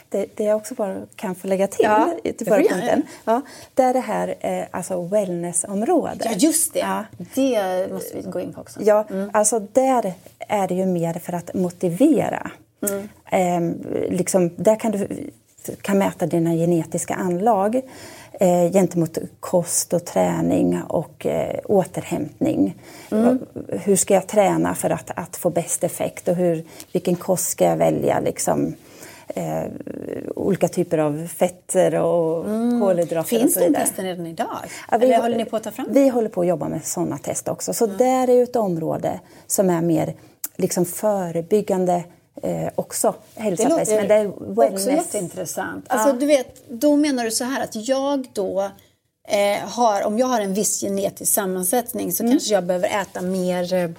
det, 0.10 0.26
det, 0.36 0.44
jag 0.44 0.58
också 0.58 0.76
bara 0.76 0.98
kan 1.16 1.36
få 1.36 1.48
lägga 1.48 1.68
till 1.68 1.86
ja, 1.86 2.14
till 2.38 2.48
förra 2.48 2.64
punkten. 2.64 3.02
Ja, 3.26 3.42
det 3.74 3.84
är 3.84 3.94
det 3.94 4.00
här 4.00 4.36
eh, 4.40 4.66
alltså 4.72 5.02
wellnessområdet. 5.02 6.26
Ja, 6.26 6.32
just 6.32 6.74
det. 6.74 6.80
Ja. 6.80 7.06
Det 7.34 7.94
måste 7.94 8.18
vi 8.18 8.22
gå 8.22 8.40
in 8.40 8.54
på 8.54 8.62
också. 8.62 8.80
Ja, 8.84 9.06
mm. 9.10 9.30
alltså 9.34 9.60
där 9.60 10.14
är 10.40 10.68
det 10.68 10.74
ju 10.74 10.86
mer 10.86 11.14
för 11.14 11.34
att 11.34 11.54
motivera. 11.54 12.52
Mm. 12.90 13.10
Eh, 13.32 13.88
liksom, 14.10 14.52
där 14.56 14.80
kan 14.80 14.92
du 14.92 15.08
kan 15.82 15.98
mäta 15.98 16.26
dina 16.26 16.54
genetiska 16.54 17.14
anlag 17.14 17.82
eh, 18.40 18.72
gentemot 18.72 19.18
kost 19.40 19.94
och 19.94 20.06
träning 20.06 20.82
och 20.88 21.26
eh, 21.26 21.60
återhämtning. 21.66 22.76
Mm. 23.12 23.40
Hur 23.68 23.96
ska 23.96 24.14
jag 24.14 24.28
träna 24.28 24.76
för 24.76 24.90
att, 24.90 25.12
att 25.16 25.36
få 25.36 25.50
bäst 25.50 25.84
effekt 25.84 26.28
och 26.28 26.36
hur, 26.36 26.64
vilken 26.92 27.16
kost 27.16 27.50
ska 27.50 27.66
jag 27.66 27.78
välja? 27.78 28.20
Liksom, 28.20 28.76
eh, 29.28 29.64
olika 30.36 30.68
typer 30.68 30.98
av 30.98 31.28
fetter 31.28 31.96
och 31.96 32.46
mm. 32.46 32.82
kolhydrater. 32.82 33.38
Finns 33.40 33.56
de 33.56 33.74
testen 33.74 34.06
redan 34.06 34.26
idag? 34.26 34.48
Ja, 34.92 34.98
vi, 34.98 35.06
Eller 35.06 35.22
håller 35.22 35.38
ni 35.38 35.46
på 35.46 35.56
att 35.56 35.64
ta 35.64 35.72
fram 35.72 35.88
Vi 35.90 36.10
håller 36.10 36.30
på 36.30 36.42
att 36.42 36.48
jobba 36.48 36.70
med 36.70 36.86
sådana 36.86 37.18
test 37.18 37.48
också. 37.48 37.74
Så 37.74 37.86
mm. 37.86 37.98
där 37.98 38.30
är 38.30 38.44
ett 38.44 38.56
område 38.56 39.20
som 39.48 39.70
är 39.70 39.82
mer 39.82 40.14
liksom 40.58 40.86
förebyggande 40.86 42.04
eh, 42.42 42.70
också 42.76 43.16
hälsomässigt. 43.36 43.88
Det 43.88 44.24
låter 44.24 44.38
men 44.40 44.56
det 44.56 44.66
är 44.66 44.74
också 44.74 44.92
jätteintressant. 44.92 45.86
Alltså, 45.88 46.10
ja. 46.10 46.14
du 46.14 46.26
vet, 46.26 46.70
då 46.70 46.96
menar 46.96 47.24
du 47.24 47.32
så 47.32 47.44
här 47.44 47.64
att 47.64 47.88
jag 47.88 48.28
då 48.34 48.72
eh, 49.28 49.70
har, 49.70 50.04
om 50.04 50.20
jag 50.20 50.28
har 50.28 50.42
en 50.42 50.54
viss 50.54 50.82
genetisk 50.82 51.34
sammansättning 51.34 52.12
så 52.12 52.24
mm. 52.24 52.34
kanske 52.34 52.54
jag 52.54 52.64
behöver 52.64 53.02
äta 53.02 53.22
mer 53.22 53.74
eh, 53.74 53.90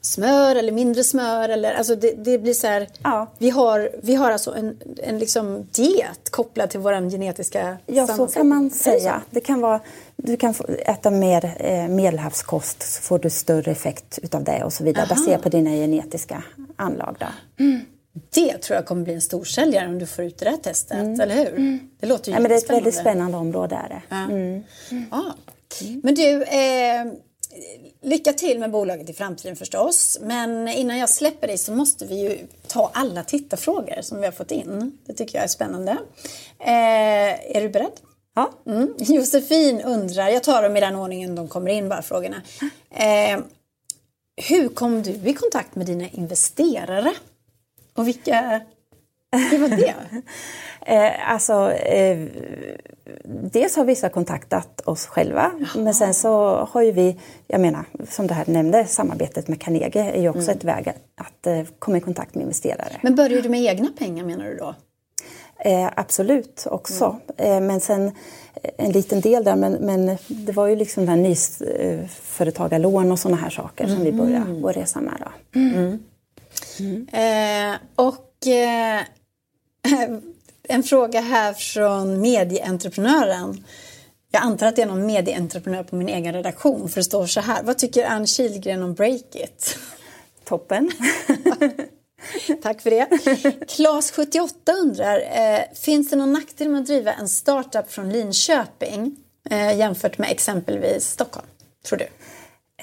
smör 0.00 0.56
eller 0.56 0.72
mindre 0.72 1.04
smör. 1.04 1.48
Eller, 1.48 1.74
alltså 1.74 1.96
det, 1.96 2.12
det 2.12 2.38
blir 2.38 2.54
så 2.54 2.66
här, 2.66 2.88
ja. 3.02 3.26
vi, 3.38 3.50
har, 3.50 3.90
vi 4.02 4.14
har 4.14 4.30
alltså 4.30 4.54
en, 4.54 4.78
en 4.96 5.18
liksom 5.18 5.66
diet 5.72 6.30
kopplad 6.30 6.70
till 6.70 6.80
vår 6.80 7.10
genetiska 7.10 7.76
Ja, 7.86 8.06
så 8.06 8.26
kan 8.26 8.48
man 8.48 8.70
säga. 8.70 9.22
Det, 9.30 9.40
det 9.40 9.40
kan 9.40 9.60
vara, 9.60 9.80
du 10.16 10.36
kan 10.36 10.54
äta 10.86 11.10
mer 11.10 11.56
eh, 11.58 11.88
medelhavskost 11.88 12.82
så 12.82 13.02
får 13.02 13.18
du 13.18 13.30
större 13.30 13.70
effekt 13.70 14.18
utav 14.22 14.44
det 14.44 14.64
och 14.64 14.72
så 14.72 14.84
vidare 14.84 15.04
Aha. 15.04 15.14
baserat 15.14 15.42
på 15.42 15.48
dina 15.48 15.70
genetiska 15.70 16.42
anlag. 16.78 17.16
Mm. 17.58 17.80
Det 18.30 18.58
tror 18.58 18.76
jag 18.76 18.86
kommer 18.86 19.04
bli 19.04 19.14
en 19.14 19.20
storsäljare 19.20 19.88
om 19.88 19.98
du 19.98 20.06
får 20.06 20.24
ut 20.24 20.38
det 20.38 20.50
här 20.50 20.56
testet, 20.56 20.98
mm. 20.98 21.20
eller 21.20 21.34
hur? 21.34 21.48
Mm. 21.48 21.90
Det 22.00 22.06
låter 22.06 22.30
ju 22.30 22.36
ja, 22.36 22.40
men 22.40 22.48
Det 22.48 22.54
är 22.54 22.58
ett 22.58 22.70
väldigt 22.70 22.94
spännande 22.94 23.36
område. 23.36 23.74
Är 23.74 23.88
det. 23.88 24.02
Ja. 24.08 24.24
Mm. 24.24 24.62
Ja. 25.10 25.34
Men 26.02 26.14
du, 26.14 26.42
eh, 26.42 27.04
lycka 28.02 28.32
till 28.32 28.58
med 28.58 28.70
bolaget 28.70 29.10
i 29.10 29.12
framtiden 29.12 29.56
förstås. 29.56 30.18
Men 30.20 30.68
innan 30.68 30.98
jag 30.98 31.10
släpper 31.10 31.46
dig 31.46 31.58
så 31.58 31.72
måste 31.72 32.06
vi 32.06 32.20
ju 32.20 32.38
ta 32.66 32.90
alla 32.94 33.24
tittarfrågor 33.24 34.02
som 34.02 34.18
vi 34.18 34.24
har 34.24 34.32
fått 34.32 34.50
in. 34.50 34.98
Det 35.06 35.12
tycker 35.12 35.38
jag 35.38 35.44
är 35.44 35.48
spännande. 35.48 35.92
Eh, 36.58 37.56
är 37.56 37.60
du 37.60 37.68
beredd? 37.68 37.92
Ja. 38.34 38.52
Mm. 38.66 38.94
Josefin 38.98 39.80
undrar, 39.80 40.28
jag 40.28 40.42
tar 40.42 40.62
dem 40.62 40.76
i 40.76 40.80
den 40.80 40.96
ordningen 40.96 41.34
de 41.34 41.48
kommer 41.48 41.70
in 41.70 41.88
bara 41.88 42.02
frågorna. 42.02 42.42
Eh, 42.90 43.38
hur 44.38 44.68
kom 44.68 45.02
du 45.02 45.10
i 45.10 45.34
kontakt 45.34 45.74
med 45.74 45.86
dina 45.86 46.08
investerare? 46.08 47.12
Och 47.94 48.08
vilka 48.08 48.60
hur 49.50 49.58
var 49.58 49.68
det? 49.68 49.94
eh, 50.86 51.32
alltså, 51.32 51.72
eh, 51.72 52.28
dels 53.24 53.76
har 53.76 53.84
vissa 53.84 54.08
kontaktat 54.08 54.80
oss 54.80 55.06
själva, 55.06 55.52
Jaha. 55.58 55.82
men 55.82 55.94
sen 55.94 56.14
så 56.14 56.56
har 56.70 56.82
ju 56.82 56.92
vi, 56.92 57.20
jag 57.46 57.60
menar, 57.60 57.84
som 58.08 58.26
du 58.26 58.34
här 58.34 58.44
nämnde, 58.46 58.86
samarbetet 58.86 59.48
med 59.48 59.60
Carnegie 59.60 60.10
är 60.12 60.20
ju 60.20 60.28
också 60.28 60.42
mm. 60.42 60.56
ett 60.56 60.64
väg 60.64 60.92
att 61.16 61.46
eh, 61.46 61.62
komma 61.78 61.96
i 61.96 62.00
kontakt 62.00 62.34
med 62.34 62.42
investerare. 62.42 62.96
Men 63.02 63.14
började 63.14 63.40
du 63.40 63.48
med 63.48 63.60
egna 63.60 63.88
pengar 63.98 64.24
menar 64.24 64.44
du 64.44 64.56
då? 64.56 64.74
Eh, 65.60 65.90
absolut 65.96 66.66
också. 66.70 67.20
Mm. 67.36 67.52
Eh, 67.52 67.60
men 67.68 67.80
sen 67.80 68.06
eh, 68.06 68.70
en 68.76 68.92
liten 68.92 69.20
del 69.20 69.44
där, 69.44 69.56
men, 69.56 69.72
men 69.72 70.18
det 70.26 70.52
var 70.52 70.66
ju 70.66 70.76
liksom 70.76 71.06
där 71.06 71.16
nyföretagarlån 71.16 73.12
och 73.12 73.18
sådana 73.18 73.36
här 73.36 73.50
saker 73.50 73.84
mm. 73.84 73.96
som 73.96 74.04
vi 74.04 74.12
började 74.12 74.50
mm. 74.50 74.62
vår 74.62 74.72
resa 74.72 75.00
med. 75.00 75.14
Då. 75.20 75.58
Mm. 75.60 75.98
mm. 76.78 77.08
Eh, 77.12 77.78
och 77.94 78.46
eh, 78.46 79.00
en 80.68 80.82
fråga 80.82 81.20
här 81.20 81.52
från 81.52 82.20
medieentreprenören. 82.20 83.64
Jag 84.30 84.42
antar 84.42 84.66
att 84.66 84.76
det 84.76 84.82
är 84.82 84.86
någon 84.86 85.06
medieentreprenör 85.06 85.82
på 85.82 85.96
min 85.96 86.08
egen 86.08 86.34
redaktion 86.34 86.88
för 86.88 87.00
det 87.00 87.04
står 87.04 87.26
så 87.26 87.40
här. 87.40 87.62
Vad 87.62 87.78
tycker 87.78 88.06
Ann 88.06 88.26
Kilgren 88.26 88.82
om 88.82 88.94
Breakit? 88.94 89.78
Toppen. 90.44 90.90
Tack 92.68 92.80
för 92.80 92.90
det. 92.90 93.06
Klas78 93.66 94.50
undrar, 94.82 95.16
eh, 95.16 95.60
finns 95.74 96.10
det 96.10 96.16
någon 96.16 96.32
nackdel 96.32 96.68
med 96.68 96.80
att 96.80 96.86
driva 96.86 97.12
en 97.12 97.28
startup 97.28 97.90
från 97.90 98.10
Linköping 98.10 99.16
eh, 99.50 99.76
jämfört 99.78 100.18
med 100.18 100.30
exempelvis 100.30 101.10
Stockholm? 101.10 101.46
Tror 101.88 101.98
du? 101.98 102.06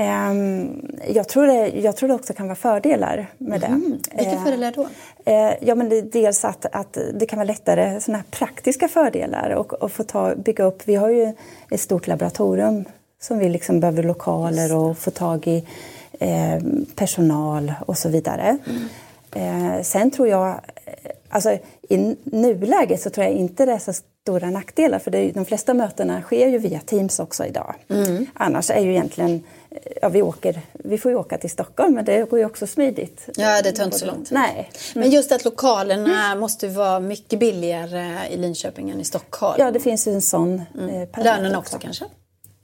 Um, 0.03 0.97
jag, 1.07 1.27
tror 1.29 1.47
det, 1.47 1.67
jag 1.67 1.97
tror 1.97 2.09
det 2.09 2.15
också 2.15 2.33
kan 2.33 2.47
vara 2.47 2.55
fördelar 2.55 3.27
med 3.37 3.63
mm. 3.63 3.99
det. 4.09 4.17
Vilka 4.17 4.35
uh, 4.35 4.43
fördelar 4.43 4.71
då? 4.71 4.81
Uh, 4.81 5.53
ja, 5.61 5.75
men 5.75 5.89
det, 5.89 6.01
dels 6.01 6.45
att, 6.45 6.65
att 6.71 6.97
det 7.13 7.25
kan 7.25 7.39
vara 7.39 7.47
lättare, 7.47 8.01
såna 8.01 8.17
här 8.17 8.25
praktiska 8.31 8.87
fördelar 8.87 9.49
och, 9.49 9.73
och 9.73 9.91
få 9.91 10.03
ta, 10.03 10.35
bygga 10.35 10.63
upp. 10.63 10.81
Vi 10.85 10.95
har 10.95 11.09
ju 11.09 11.33
ett 11.71 11.81
stort 11.81 12.07
laboratorium 12.07 12.85
som 13.21 13.39
vi 13.39 13.49
liksom 13.49 13.79
behöver 13.79 14.03
lokaler 14.03 14.75
och 14.75 14.97
få 14.97 15.11
tag 15.11 15.47
i 15.47 15.67
eh, 16.19 16.59
personal 16.95 17.73
och 17.85 17.97
så 17.97 18.09
vidare. 18.09 18.57
Mm. 18.65 18.89
Eh, 19.35 19.81
sen 19.81 20.11
tror 20.11 20.27
jag, 20.27 20.61
alltså 21.29 21.57
i 21.89 22.15
nuläget 22.23 23.01
så 23.01 23.09
tror 23.09 23.25
jag 23.25 23.33
inte 23.33 23.65
det 23.65 23.71
är 23.71 23.79
så 23.79 23.93
stora 24.21 24.49
nackdelar 24.49 24.99
för 24.99 25.11
det, 25.11 25.31
de 25.31 25.45
flesta 25.45 25.73
mötena 25.73 26.21
sker 26.21 26.47
ju 26.47 26.57
via 26.57 26.79
Teams 26.79 27.19
också 27.19 27.45
idag. 27.45 27.75
Mm. 27.89 28.25
Annars 28.33 28.69
är 28.69 28.79
ju 28.79 28.91
egentligen, 28.91 29.43
ja 30.01 30.09
vi 30.09 30.21
åker, 30.21 30.61
vi 30.73 30.97
får 30.97 31.11
ju 31.11 31.17
åka 31.17 31.37
till 31.37 31.49
Stockholm 31.49 31.93
men 31.93 32.05
det 32.05 32.29
går 32.29 32.39
ju 32.39 32.45
också 32.45 32.67
smidigt. 32.67 33.29
Ja 33.35 33.61
det 33.61 33.71
tar 33.71 33.83
inte 33.83 33.99
så 33.99 34.05
långt. 34.05 34.31
Nej. 34.31 34.71
Mm. 34.95 35.03
Men 35.03 35.11
just 35.11 35.31
att 35.31 35.45
lokalerna 35.45 36.25
mm. 36.25 36.39
måste 36.39 36.67
vara 36.67 36.99
mycket 36.99 37.39
billigare 37.39 38.27
i 38.29 38.37
Linköping 38.37 38.89
än 38.89 39.01
i 39.01 39.05
Stockholm. 39.05 39.55
Ja 39.59 39.71
det 39.71 39.79
finns 39.79 40.07
ju 40.07 40.13
en 40.13 40.21
sån 40.21 40.61
mm. 40.77 40.89
eh, 40.89 41.23
Lönen 41.23 41.55
också, 41.55 41.75
också 41.75 41.79
kanske? 41.79 42.05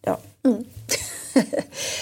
Ja. 0.01 0.17
Mm. 0.45 0.65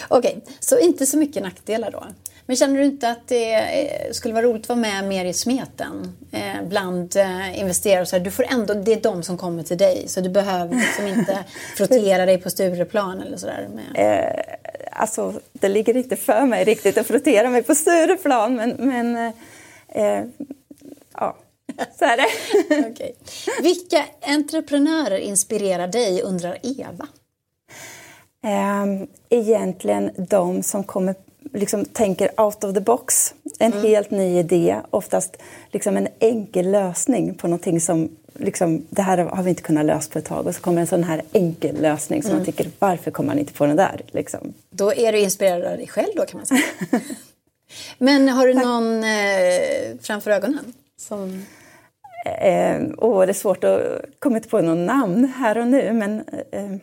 Okej, 0.08 0.38
okay. 0.38 0.41
så 0.60 0.79
inte 0.79 1.05
så 1.05 1.17
mycket 1.17 1.43
nackdelar 1.43 1.91
då? 1.91 2.03
Men 2.49 2.55
känner 2.55 2.79
du 2.79 2.85
inte 2.85 3.09
att 3.09 3.27
det 3.27 3.53
eh, 3.53 4.12
skulle 4.12 4.33
vara 4.33 4.45
roligt 4.45 4.62
att 4.62 4.69
vara 4.69 4.79
med 4.79 5.03
mer 5.03 5.25
i 5.25 5.33
smeten 5.33 6.17
eh, 6.31 6.67
bland 6.67 7.15
eh, 7.15 7.59
investerare? 7.59 8.05
Så 8.05 8.15
här, 8.15 8.23
du 8.23 8.31
får 8.31 8.45
ändå, 8.49 8.73
det 8.73 8.93
är 8.93 9.01
de 9.01 9.23
som 9.23 9.38
kommer 9.38 9.63
till 9.63 9.77
dig 9.77 10.07
så 10.07 10.21
du 10.21 10.29
behöver 10.29 10.75
liksom 10.75 11.07
inte 11.07 11.43
frottera 11.77 12.25
dig 12.25 12.38
på 12.38 12.49
Stureplan 12.49 13.21
eller 13.21 13.38
sådär? 13.38 13.67
Med... 13.75 14.25
Eh, 14.25 14.43
alltså, 14.91 15.39
det 15.53 15.69
ligger 15.69 15.97
inte 15.97 16.15
för 16.15 16.45
mig 16.45 16.63
riktigt 16.63 16.97
att 16.97 17.07
frottera 17.07 17.49
mig 17.49 17.63
på 17.63 17.75
Stureplan 17.75 18.55
men, 18.55 18.75
men 18.79 19.33
eh, 19.88 20.23
ja, 21.13 21.38
så 21.99 22.05
är 22.05 22.17
det. 22.17 22.89
okay. 22.89 23.12
Vilka 23.62 24.05
entreprenörer 24.21 25.17
inspirerar 25.17 25.88
dig 25.88 26.21
undrar 26.21 26.57
Eva? 26.63 27.07
Eh, 28.43 29.07
egentligen 29.29 30.12
de 30.17 30.63
som 30.63 30.83
kommer 30.83 31.15
liksom 31.53 31.85
tänker 31.85 32.41
out 32.41 32.63
of 32.63 32.73
the 32.73 32.81
box. 32.81 33.33
En 33.59 33.73
mm. 33.73 33.85
helt 33.85 34.12
ny 34.12 34.39
idé, 34.39 34.81
oftast 34.89 35.38
liksom 35.71 35.97
en 35.97 36.07
enkel 36.19 36.71
lösning 36.71 37.33
på 37.33 37.47
någonting 37.47 37.81
som 37.81 38.09
liksom, 38.39 38.85
det 38.89 39.01
här 39.01 39.17
har 39.17 39.43
vi 39.43 39.49
inte 39.49 39.62
kunnat 39.62 39.85
lösa 39.85 40.12
på 40.12 40.19
ett 40.19 40.25
tag 40.25 40.47
och 40.47 40.55
så 40.55 40.62
kommer 40.62 40.81
en 40.81 40.88
sån 40.88 41.03
här 41.03 41.21
enkel 41.31 41.81
lösning 41.81 42.23
som 42.23 42.31
mm. 42.31 42.39
man 42.39 42.45
tycker 42.45 42.71
varför 42.79 43.12
kommer 43.12 43.27
man 43.27 43.39
inte 43.39 43.53
på 43.53 43.65
den 43.65 43.75
där? 43.75 44.01
Liksom. 44.07 44.53
Då 44.69 44.93
är 44.93 45.12
du 45.12 45.19
inspirerad 45.19 45.63
av 45.63 45.77
dig 45.77 45.88
själv 45.88 46.12
då 46.15 46.25
kan 46.25 46.38
man 46.38 46.45
säga. 46.45 46.62
Men 47.97 48.29
har 48.29 48.47
du 48.47 48.53
någon 48.53 49.03
eh, 49.03 50.01
framför 50.01 50.31
ögonen? 50.31 50.73
Som... 50.97 51.45
Eh, 52.25 52.81
oh, 52.97 53.25
det 53.25 53.31
är 53.31 53.33
svårt 53.33 53.63
att 53.63 53.81
komma 54.19 54.39
på 54.39 54.62
någon 54.62 54.85
namn 54.85 55.33
här 55.38 55.57
och 55.57 55.67
nu 55.67 55.93
men 55.93 56.23
eh, 56.51 56.75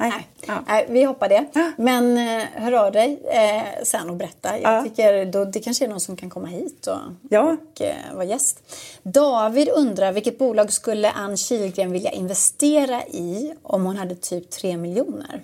Nej. 0.00 0.28
Ja. 0.46 0.64
Nej, 0.66 0.86
vi 0.88 1.04
hoppar 1.04 1.28
det. 1.28 1.46
Men 1.76 2.18
eh, 2.18 2.44
hör 2.54 2.72
av 2.72 2.92
dig 2.92 3.20
eh, 3.30 3.84
sen 3.84 4.10
och 4.10 4.16
berätta. 4.16 4.58
Jag 4.58 4.72
ja. 4.72 4.82
tycker 4.82 5.24
då, 5.24 5.44
det 5.44 5.60
kanske 5.60 5.84
är 5.84 5.88
någon 5.88 6.00
som 6.00 6.16
kan 6.16 6.30
komma 6.30 6.46
hit 6.46 6.86
och, 6.86 6.98
ja. 7.30 7.40
och 7.42 7.82
eh, 7.82 8.14
vara 8.14 8.24
gäst. 8.24 8.58
David 9.02 9.68
undrar 9.68 10.12
vilket 10.12 10.38
bolag 10.38 10.72
skulle 10.72 11.10
Ann 11.10 11.36
Kihlgren 11.36 11.92
vilja 11.92 12.10
investera 12.10 13.02
i 13.02 13.54
om 13.62 13.84
hon 13.84 13.96
hade 13.96 14.14
typ 14.14 14.50
3 14.50 14.76
miljoner? 14.76 15.42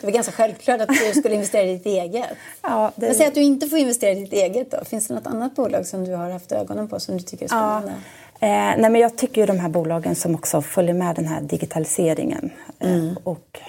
Det 0.00 0.06
var 0.06 0.10
ganska 0.10 0.32
självklart 0.32 0.80
att 0.80 0.88
du 0.88 1.20
skulle 1.20 1.34
investera 1.34 1.62
i 1.62 1.76
ditt 1.76 1.86
eget. 1.86 2.30
Ja, 2.62 2.92
det... 2.96 3.06
Men 3.06 3.14
säg 3.14 3.26
att 3.26 3.34
du 3.34 3.42
inte 3.42 3.68
får 3.68 3.78
investera 3.78 4.10
i 4.10 4.14
ditt 4.14 4.32
eget 4.32 4.70
då. 4.70 4.84
Finns 4.84 5.08
det 5.08 5.14
något 5.14 5.26
annat 5.26 5.54
bolag 5.54 5.86
som 5.86 6.04
du 6.04 6.14
har 6.14 6.30
haft 6.30 6.52
ögonen 6.52 6.88
på 6.88 7.00
som 7.00 7.16
du 7.16 7.22
tycker 7.22 7.44
är 7.44 7.48
spännande? 7.48 7.88
Ja. 7.88 8.25
Eh, 8.40 8.48
nej, 8.78 8.90
men 8.90 8.94
jag 8.94 9.18
tycker 9.18 9.40
ju 9.40 9.46
de 9.46 9.58
här 9.58 9.68
bolagen 9.68 10.14
som 10.14 10.34
också 10.34 10.62
följer 10.62 10.94
med 10.94 11.16
den 11.16 11.26
här 11.26 11.40
digitaliseringen 11.40 12.50
eh, 12.78 12.94
mm. 12.94 13.16
och 13.24 13.60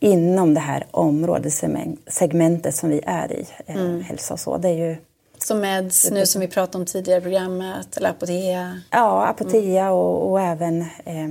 inom 0.00 0.54
det 0.54 0.60
här 0.60 0.86
områdessegmentet 0.90 2.74
som 2.74 2.90
vi 2.90 3.00
är 3.06 3.32
i, 3.32 3.46
eh, 3.66 3.76
mm. 3.76 4.02
hälsa 4.02 4.34
och 4.34 4.40
så. 4.40 4.56
Det 4.56 4.68
är 4.68 4.88
ju 4.88 4.96
som 5.38 5.60
Meds 5.60 6.10
nu 6.10 6.26
som 6.26 6.40
vi 6.40 6.48
pratade 6.48 6.78
om 6.78 6.86
tidigare 6.86 7.18
i 7.18 7.22
programmet, 7.22 7.96
eller 7.96 8.10
Apotea? 8.10 8.80
Ja, 8.90 9.26
Apotea 9.26 9.82
mm. 9.82 9.92
och, 9.92 10.30
och, 10.30 10.40
även, 10.40 10.80
eh, 10.80 11.28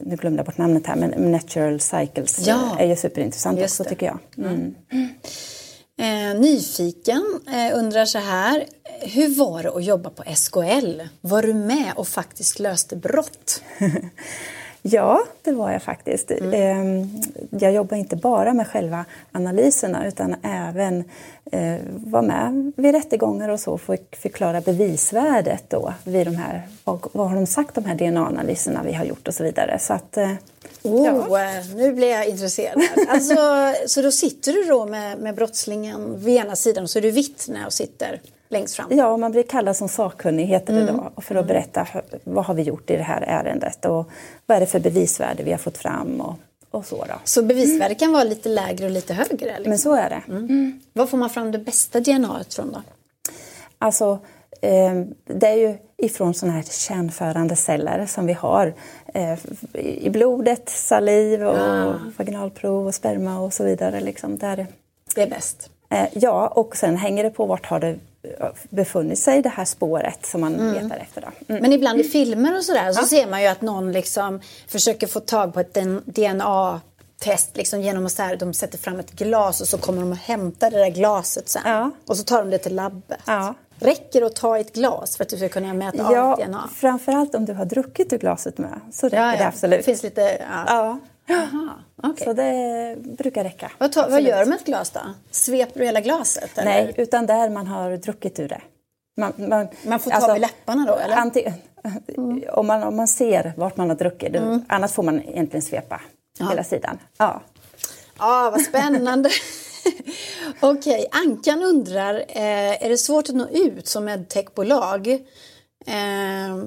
nu 0.00 0.16
glömde 0.16 0.38
jag 0.38 0.46
bort 0.46 0.58
namnet 0.58 0.86
här, 0.86 0.96
men 0.96 1.32
Natural 1.32 1.80
Cycles 1.80 2.46
ja. 2.46 2.76
är 2.78 2.86
ju 2.86 2.96
superintressant 2.96 3.58
Just 3.58 3.80
också 3.80 3.82
det. 3.82 3.88
tycker 3.88 4.06
jag. 4.06 4.18
Mm. 4.38 4.74
Mm. 4.92 5.08
Eh, 6.00 6.40
nyfiken 6.40 7.40
eh, 7.48 7.78
undrar 7.78 8.04
så 8.04 8.18
här, 8.18 8.66
hur 9.00 9.28
var 9.28 9.62
det 9.62 9.70
att 9.70 9.84
jobba 9.84 10.10
på 10.10 10.24
SKL? 10.36 11.00
Var 11.20 11.42
du 11.42 11.54
med 11.54 11.92
och 11.96 12.08
faktiskt 12.08 12.58
löste 12.58 12.96
brott? 12.96 13.62
ja, 14.82 15.22
det 15.42 15.52
var 15.52 15.72
jag 15.72 15.82
faktiskt. 15.82 16.30
Mm. 16.30 16.52
Eh, 16.52 17.06
jag 17.50 17.72
jobbar 17.72 17.96
inte 17.96 18.16
bara 18.16 18.54
med 18.54 18.66
själva 18.66 19.04
analyserna 19.32 20.06
utan 20.06 20.34
även 20.42 21.04
eh, 21.52 21.80
var 21.86 22.22
med 22.22 22.72
vid 22.76 22.94
rättegångar 22.94 23.48
och 23.48 23.60
så 23.60 23.78
för 23.78 23.94
att 23.94 24.16
förklara 24.22 24.60
bevisvärdet 24.60 25.64
då 25.68 25.94
vid 26.04 26.26
de 26.26 26.36
här, 26.36 26.62
vad, 26.84 27.28
har 27.28 27.34
de 27.34 27.46
sagt 27.46 27.74
de 27.74 27.84
här 27.84 27.94
DNA-analyserna 27.94 28.82
vi 28.82 28.92
har 28.92 29.04
gjort 29.04 29.28
och 29.28 29.34
så 29.34 29.44
vidare. 29.44 29.78
Så 29.78 29.92
att, 29.92 30.16
eh, 30.16 30.32
Oh, 30.84 31.30
ja. 31.30 31.62
nu 31.74 31.92
blir 31.92 32.10
jag 32.10 32.28
intresserad. 32.28 32.82
Alltså, 33.08 33.34
så 33.86 34.02
då 34.02 34.12
sitter 34.12 34.52
du 34.52 34.64
då 34.64 34.86
med, 34.86 35.18
med 35.18 35.34
brottslingen 35.34 36.24
vid 36.24 36.36
ena 36.36 36.56
sidan 36.56 36.84
och 36.84 36.90
så 36.90 36.98
är 36.98 37.02
du 37.02 37.10
vittne 37.10 37.66
och 37.66 37.72
sitter 37.72 38.20
längst 38.52 38.76
fram? 38.76 38.86
Ja, 38.90 39.16
man 39.16 39.32
blir 39.32 39.42
kallad 39.42 39.76
som 39.76 39.88
sakkunnig 39.88 40.44
heter 40.44 40.74
det 40.74 40.80
mm. 40.80 40.96
då 41.14 41.22
för 41.22 41.34
att 41.34 41.46
berätta 41.46 41.86
vad 42.24 42.44
har 42.44 42.54
vi 42.54 42.62
gjort 42.62 42.90
i 42.90 42.96
det 42.96 43.02
här 43.02 43.22
ärendet 43.22 43.84
och 43.84 44.10
vad 44.46 44.56
är 44.56 44.60
det 44.60 44.66
för 44.66 44.80
bevisvärde 44.80 45.42
vi 45.42 45.50
har 45.50 45.58
fått 45.58 45.78
fram 45.78 46.20
och, 46.20 46.34
och 46.70 46.86
så. 46.86 46.96
Då. 46.96 47.14
Så 47.24 47.42
bevisvärde 47.42 47.94
kan 47.94 48.12
vara 48.12 48.24
lite 48.24 48.48
lägre 48.48 48.84
och 48.84 48.90
lite 48.90 49.14
högre? 49.14 49.46
Liksom. 49.46 49.68
Men 49.68 49.78
så 49.78 49.94
är 49.94 50.10
det. 50.10 50.22
Mm. 50.28 50.44
Mm. 50.44 50.80
Var 50.92 51.06
får 51.06 51.18
man 51.18 51.30
fram 51.30 51.52
det 51.52 51.58
bästa 51.58 52.00
DNA 52.00 52.44
från 52.50 52.72
då? 52.72 52.82
Alltså, 53.78 54.18
eh, 54.60 55.02
det 55.24 55.46
är 55.46 55.56
ju 55.56 55.76
ifrån 55.96 56.34
sådana 56.34 56.56
här 56.56 56.62
kärnförande 56.62 57.56
celler 57.56 58.06
som 58.06 58.26
vi 58.26 58.32
har 58.32 58.74
eh, 59.14 59.38
i 59.74 60.10
blodet, 60.10 60.68
saliv 60.68 61.42
och 61.42 61.58
ja. 61.58 61.94
vaginalprov 62.16 62.86
och 62.86 62.94
sperma 62.94 63.40
och 63.40 63.52
så 63.52 63.64
vidare. 63.64 64.00
Liksom, 64.00 64.38
där. 64.38 64.66
Det 65.14 65.22
är 65.22 65.30
bäst? 65.30 65.70
Eh, 65.90 66.06
ja, 66.12 66.48
och 66.48 66.76
sen 66.76 66.96
hänger 66.96 67.24
det 67.24 67.30
på 67.30 67.46
vart 67.46 67.66
har 67.66 67.80
det 67.80 67.98
befunnit 68.70 69.18
sig 69.18 69.42
det 69.42 69.48
här 69.48 69.64
spåret 69.64 70.26
som 70.26 70.40
man 70.40 70.54
mm. 70.54 70.74
letar 70.74 70.96
efter. 70.96 71.30
Mm. 71.48 71.62
Men 71.62 71.72
ibland 71.72 72.00
i 72.00 72.04
filmer 72.04 72.56
och 72.56 72.64
sådär 72.64 72.92
så 72.92 73.00
ja. 73.00 73.06
ser 73.06 73.26
man 73.26 73.42
ju 73.42 73.46
att 73.46 73.62
någon 73.62 73.92
liksom 73.92 74.40
försöker 74.68 75.06
få 75.06 75.20
tag 75.20 75.54
på 75.54 75.60
ett 75.60 75.78
DNA 76.04 76.80
test 77.18 77.56
liksom 77.56 77.80
genom 77.80 78.06
att 78.06 78.12
så 78.12 78.22
här, 78.22 78.36
de 78.36 78.54
sätter 78.54 78.78
fram 78.78 79.00
ett 79.00 79.12
glas 79.12 79.60
och 79.60 79.68
så 79.68 79.78
kommer 79.78 80.00
de 80.00 80.10
och 80.10 80.16
hämtar 80.16 80.70
det 80.70 80.78
där 80.78 80.90
glaset 80.90 81.48
sen. 81.48 81.62
Ja. 81.64 81.90
Och 82.06 82.16
så 82.16 82.24
tar 82.24 82.38
de 82.38 82.50
det 82.50 82.58
till 82.58 82.74
labbet. 82.74 83.20
Ja. 83.26 83.54
Räcker 83.78 84.20
det 84.20 84.26
att 84.26 84.36
ta 84.36 84.58
ett 84.58 84.72
glas 84.72 85.16
för 85.16 85.24
att 85.24 85.30
du 85.30 85.36
ska 85.36 85.48
kunna 85.48 85.74
mäta 85.74 86.12
ja, 86.12 86.32
av 86.32 86.38
DNA? 86.38 86.70
Framförallt 86.74 87.34
om 87.34 87.44
du 87.44 87.52
har 87.52 87.64
druckit 87.64 88.12
ur 88.12 88.18
glaset 88.18 88.58
med 88.58 88.80
så 88.92 89.06
räcker 89.06 89.16
ja, 89.16 89.32
ja. 89.32 89.38
det 89.38 89.46
absolut. 89.46 89.78
Det 89.78 89.84
finns 89.84 90.02
lite... 90.02 90.42
Ja. 90.66 90.98
Aha, 91.34 91.74
okay. 92.02 92.24
Så 92.24 92.32
det 92.32 92.96
brukar 93.18 93.44
räcka. 93.44 93.70
Vad, 93.78 93.92
ta, 93.92 94.08
vad 94.08 94.22
gör 94.22 94.44
du 94.44 94.50
med 94.50 94.58
ett 94.58 94.66
glas 94.66 94.90
då? 94.90 95.00
Sveper 95.30 95.80
du 95.80 95.86
hela 95.86 96.00
glaset? 96.00 96.58
Eller? 96.58 96.70
Nej, 96.70 96.94
utan 96.96 97.26
där 97.26 97.50
man 97.50 97.66
har 97.66 97.96
druckit 97.96 98.40
ur 98.40 98.48
det. 98.48 98.62
Man, 99.16 99.32
man, 99.36 99.68
man 99.86 100.00
får 100.00 100.10
ta 100.10 100.16
alltså, 100.16 100.32
med 100.32 100.40
läpparna 100.40 100.86
då 100.86 100.96
eller? 100.96 101.16
Anti, 101.16 101.52
mm. 102.16 102.42
om, 102.52 102.66
man, 102.66 102.82
om 102.82 102.96
man 102.96 103.08
ser 103.08 103.52
vart 103.56 103.76
man 103.76 103.88
har 103.88 103.96
druckit, 103.96 104.36
mm. 104.36 104.64
annars 104.68 104.92
får 104.92 105.02
man 105.02 105.22
egentligen 105.22 105.62
svepa 105.62 106.00
ja. 106.38 106.48
hela 106.48 106.64
sidan. 106.64 106.98
Ja, 107.18 107.42
ja 108.18 108.50
vad 108.52 108.60
spännande. 108.60 109.30
Okej, 110.60 111.06
okay. 111.06 111.22
Ankan 111.22 111.62
undrar, 111.62 112.14
eh, 112.14 112.84
är 112.84 112.88
det 112.88 112.98
svårt 112.98 113.28
att 113.28 113.34
nå 113.34 113.48
ut 113.48 113.88
som 113.88 114.04
medtechbolag? 114.04 115.08
Eh, 115.86 116.64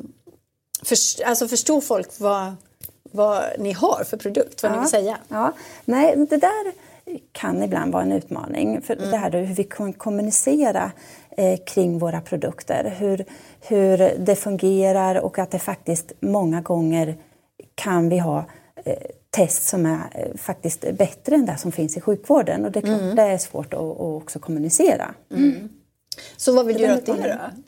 för, 0.83 1.23
alltså 1.25 1.47
förstår 1.47 1.81
folk 1.81 2.09
vad, 2.19 2.55
vad 3.15 3.43
ni 3.59 3.71
har 3.71 4.03
för 4.03 4.17
produkt, 4.17 4.63
vad 4.63 4.71
ja. 4.71 4.75
ni 4.75 4.81
vill 4.81 4.89
säga? 4.89 5.17
Ja. 5.27 5.53
Nej, 5.85 6.15
det 6.29 6.37
där 6.37 6.73
kan 7.31 7.63
ibland 7.63 7.93
vara 7.93 8.03
en 8.03 8.11
utmaning. 8.11 8.81
För 8.81 8.93
mm. 8.95 9.11
det 9.11 9.17
här 9.17 9.31
hur 9.31 9.55
vi 9.55 9.63
kan 9.63 9.93
kommunicera 9.93 10.91
eh, 11.37 11.59
kring 11.65 11.99
våra 11.99 12.21
produkter. 12.21 12.95
Hur, 12.97 13.25
hur 13.61 13.97
det 14.19 14.35
fungerar 14.35 15.15
och 15.15 15.39
att 15.39 15.51
det 15.51 15.59
faktiskt 15.59 16.11
många 16.19 16.61
gånger 16.61 17.15
kan 17.75 18.09
vi 18.09 18.17
ha 18.17 18.45
eh, 18.85 18.93
test 19.29 19.67
som 19.67 19.85
är 19.85 19.99
eh, 20.11 20.37
faktiskt 20.37 20.81
bättre 20.81 21.35
än 21.35 21.45
det 21.45 21.57
som 21.57 21.71
finns 21.71 21.97
i 21.97 22.01
sjukvården. 22.01 22.65
Och 22.65 22.71
det 22.71 22.79
är, 22.79 22.81
klart, 22.81 23.01
mm. 23.01 23.15
det 23.15 23.21
är 23.21 23.37
svårt 23.37 23.73
att, 23.73 23.79
att 23.79 23.99
också 23.99 24.39
kommunicera. 24.39 25.13
Mm. 25.31 25.69
Så 26.37 26.55
vad 26.55 26.65
vill 26.65 26.77
du 26.77 26.83
göra 26.83 26.97
åt 26.97 27.05
det 27.05 27.13
då? 27.13 27.61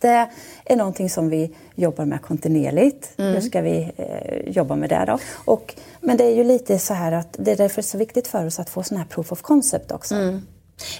Det 0.00 0.28
är 0.64 0.76
någonting 0.76 1.10
som 1.10 1.28
vi 1.28 1.50
jobbar 1.74 2.04
med 2.04 2.22
kontinuerligt. 2.22 3.10
Mm. 3.16 3.34
Hur 3.34 3.40
ska 3.40 3.60
vi 3.60 3.92
eh, 3.96 4.50
jobba 4.50 4.76
med 4.76 4.90
det 4.90 5.04
då? 5.06 5.18
Och, 5.44 5.74
men 6.00 6.16
det 6.16 6.24
är 6.24 6.34
ju 6.34 6.44
lite 6.44 6.78
så 6.78 6.94
här 6.94 7.12
att 7.12 7.36
det 7.38 7.52
är 7.52 7.56
därför 7.56 7.82
så 7.82 7.98
viktigt 7.98 8.28
för 8.28 8.46
oss 8.46 8.58
att 8.58 8.70
få 8.70 8.82
sån 8.82 8.98
här 8.98 9.04
proof 9.04 9.32
of 9.32 9.42
concept 9.42 9.92
också. 9.92 10.14
Mm. 10.14 10.46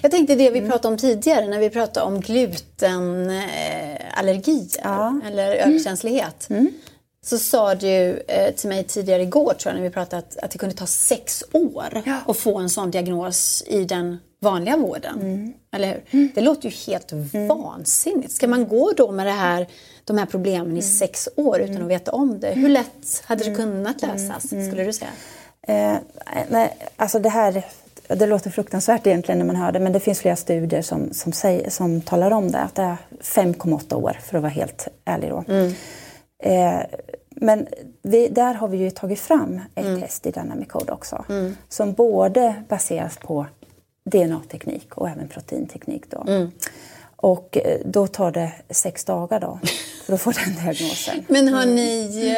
Jag 0.01 0.11
tänkte 0.11 0.35
det 0.35 0.49
vi 0.49 0.59
mm. 0.59 0.71
pratade 0.71 0.93
om 0.93 0.97
tidigare 0.97 1.47
när 1.47 1.59
vi 1.59 1.69
pratade 1.69 2.05
om 2.05 2.19
glutenallergi 2.19 4.69
ja. 4.83 5.21
eller 5.25 5.55
överkänslighet. 5.55 6.49
Mm 6.49 6.71
så 7.21 7.37
sa 7.37 7.75
du 7.75 8.23
eh, 8.27 8.55
till 8.55 8.69
mig 8.69 8.83
tidigare 8.83 9.21
igår 9.21 9.53
tror 9.53 9.73
jag 9.73 9.75
när 9.75 9.89
vi 9.89 9.93
pratade 9.93 10.17
att, 10.17 10.37
att 10.37 10.51
det 10.51 10.57
kunde 10.57 10.75
ta 10.75 10.85
sex 10.85 11.43
år 11.51 12.01
ja. 12.05 12.17
att 12.27 12.37
få 12.37 12.57
en 12.57 12.69
sån 12.69 12.91
diagnos 12.91 13.63
i 13.67 13.83
den 13.83 14.17
vanliga 14.39 14.77
vården. 14.77 15.21
Mm. 15.21 15.53
Eller 15.71 15.87
hur? 15.87 16.03
Mm. 16.11 16.31
Det 16.35 16.41
låter 16.41 16.69
ju 16.69 16.75
helt 16.91 17.11
mm. 17.11 17.47
vansinnigt. 17.47 18.31
Ska 18.31 18.47
man 18.47 18.67
gå 18.67 18.91
då 18.97 19.11
med 19.11 19.25
det 19.25 19.31
här, 19.31 19.67
de 20.03 20.17
här 20.17 20.25
problemen 20.25 20.67
i 20.67 20.69
mm. 20.69 20.81
sex 20.81 21.29
år 21.35 21.59
utan 21.59 21.75
mm. 21.75 21.85
att 21.85 21.91
veta 21.91 22.11
om 22.11 22.39
det? 22.39 22.51
Hur 22.51 22.69
lätt 22.69 23.23
hade 23.25 23.43
det 23.43 23.49
mm. 23.49 23.57
kunnat 23.57 24.01
lösas, 24.01 24.47
skulle 24.47 24.83
du 24.83 24.93
säga? 24.93 25.11
Eh, 25.61 25.97
nej, 26.49 26.77
alltså 26.95 27.19
det 27.19 27.29
här 27.29 27.63
det 28.15 28.25
låter 28.25 28.49
fruktansvärt 28.49 29.07
egentligen 29.07 29.39
när 29.39 29.45
man 29.45 29.55
hör 29.55 29.71
det 29.71 29.79
men 29.79 29.93
det 29.93 29.99
finns 29.99 30.19
flera 30.19 30.35
studier 30.35 30.81
som, 30.81 31.13
som, 31.13 31.31
säger, 31.31 31.69
som 31.69 32.01
talar 32.01 32.31
om 32.31 32.51
det. 32.51 32.59
Att 32.59 32.75
det 32.75 32.81
är 32.81 32.97
5,8 33.21 33.93
år 33.93 34.17
för 34.23 34.37
att 34.37 34.41
vara 34.41 34.51
helt 34.51 34.87
ärlig 35.05 35.29
då. 35.29 35.43
Mm. 35.47 35.73
Eh, 36.43 36.85
men 37.29 37.67
vi, 38.01 38.27
där 38.27 38.53
har 38.53 38.67
vi 38.67 38.77
ju 38.77 38.89
tagit 38.89 39.19
fram 39.19 39.61
ett 39.75 39.85
mm. 39.85 40.01
test 40.01 40.25
i 40.25 40.31
Dynamic 40.31 40.67
Code 40.67 40.91
också 40.91 41.25
mm. 41.29 41.57
som 41.69 41.93
både 41.93 42.53
baseras 42.69 43.17
på 43.17 43.45
DNA-teknik 44.09 44.97
och 44.97 45.09
även 45.09 45.27
proteinteknik. 45.27 46.03
Då. 46.09 46.23
Mm. 46.27 46.51
Och 47.15 47.57
eh, 47.57 47.79
då 47.85 48.07
tar 48.07 48.31
det 48.31 48.51
sex 48.69 49.05
dagar 49.05 49.39
då 49.39 49.59
för 50.05 50.13
att 50.13 50.21
få 50.21 50.31
den 50.31 50.55
diagnosen. 50.63 51.25
Men 51.27 51.47
har 51.47 51.65
ni, 51.65 52.35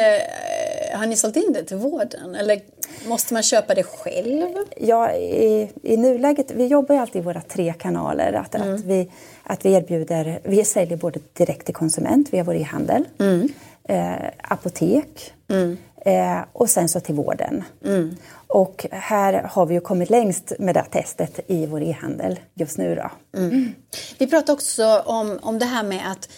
eh, 0.92 0.98
har 0.98 1.06
ni 1.06 1.16
sålt 1.16 1.36
in 1.36 1.52
det 1.52 1.64
till 1.64 1.76
vården 1.76 2.34
eller 2.34 2.60
måste 3.08 3.34
man 3.34 3.42
köpa 3.42 3.74
det 3.74 3.82
själv? 3.82 4.48
Ja, 4.76 5.12
i, 5.12 5.70
i 5.82 5.96
nuläget, 5.96 6.50
vi 6.50 6.66
jobbar 6.66 6.94
ju 6.94 7.00
alltid 7.00 7.22
i 7.22 7.24
våra 7.24 7.40
tre 7.40 7.74
kanaler. 7.78 8.32
Att, 8.32 8.54
mm. 8.54 8.74
att, 8.74 8.84
vi, 8.84 9.10
att 9.42 9.64
vi 9.64 9.72
erbjuder, 9.72 10.40
vi 10.42 10.64
säljer 10.64 10.96
både 10.96 11.20
direkt 11.32 11.66
till 11.66 11.74
konsument 11.74 12.28
via 12.32 12.44
vår 12.44 12.54
e-handel, 12.54 13.04
mm. 13.18 13.48
eh, 13.88 14.30
apotek 14.42 15.32
mm. 15.48 15.78
Eh, 16.04 16.40
och 16.52 16.70
sen 16.70 16.88
så 16.88 17.00
till 17.00 17.14
vården. 17.14 17.64
Mm. 17.84 18.16
Och 18.46 18.86
här 18.90 19.32
har 19.32 19.66
vi 19.66 19.74
ju 19.74 19.80
kommit 19.80 20.10
längst 20.10 20.52
med 20.58 20.74
det 20.74 20.84
testet 20.84 21.40
i 21.46 21.66
vår 21.66 21.82
e-handel 21.82 22.40
just 22.54 22.78
nu. 22.78 22.94
Då. 22.94 23.10
Mm. 23.38 23.74
Vi 24.18 24.26
pratade 24.26 24.52
också 24.52 24.98
om, 24.98 25.38
om 25.42 25.58
det 25.58 25.66
här 25.66 25.82
med 25.82 26.10
att, 26.10 26.28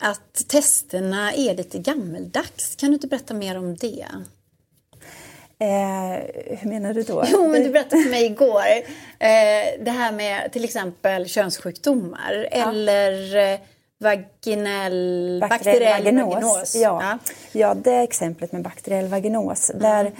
att 0.00 0.48
testerna 0.48 1.32
är 1.32 1.54
lite 1.54 1.78
gammeldags. 1.78 2.76
Kan 2.76 2.88
du 2.88 2.94
inte 2.94 3.06
berätta 3.06 3.34
mer 3.34 3.58
om 3.58 3.76
det? 3.76 4.06
Eh, 5.60 6.56
hur 6.58 6.68
menar 6.68 6.94
du 6.94 7.02
då? 7.02 7.24
Jo, 7.28 7.48
men 7.48 7.62
du 7.62 7.70
berättade 7.70 8.02
för 8.02 8.10
mig 8.10 8.24
igår 8.24 8.66
eh, 9.18 9.84
det 9.84 9.90
här 9.90 10.12
med 10.12 10.52
till 10.52 10.64
exempel 10.64 11.28
könssjukdomar 11.28 12.48
ja. 12.52 12.70
eller 12.70 13.36
eh, 13.36 13.58
vaginell, 13.98 15.40
bakteriell, 15.40 16.04
vaginos. 16.04 16.34
vaginos. 16.34 16.74
Ja. 16.74 17.02
ja. 17.02 17.18
Ja. 17.52 17.74
det 17.74 17.96
exemplet 17.96 18.52
med 18.52 18.62
bakteriell 18.62 19.08
vaginos. 19.08 19.70
Mm. 19.70 19.82
Där 19.82 20.12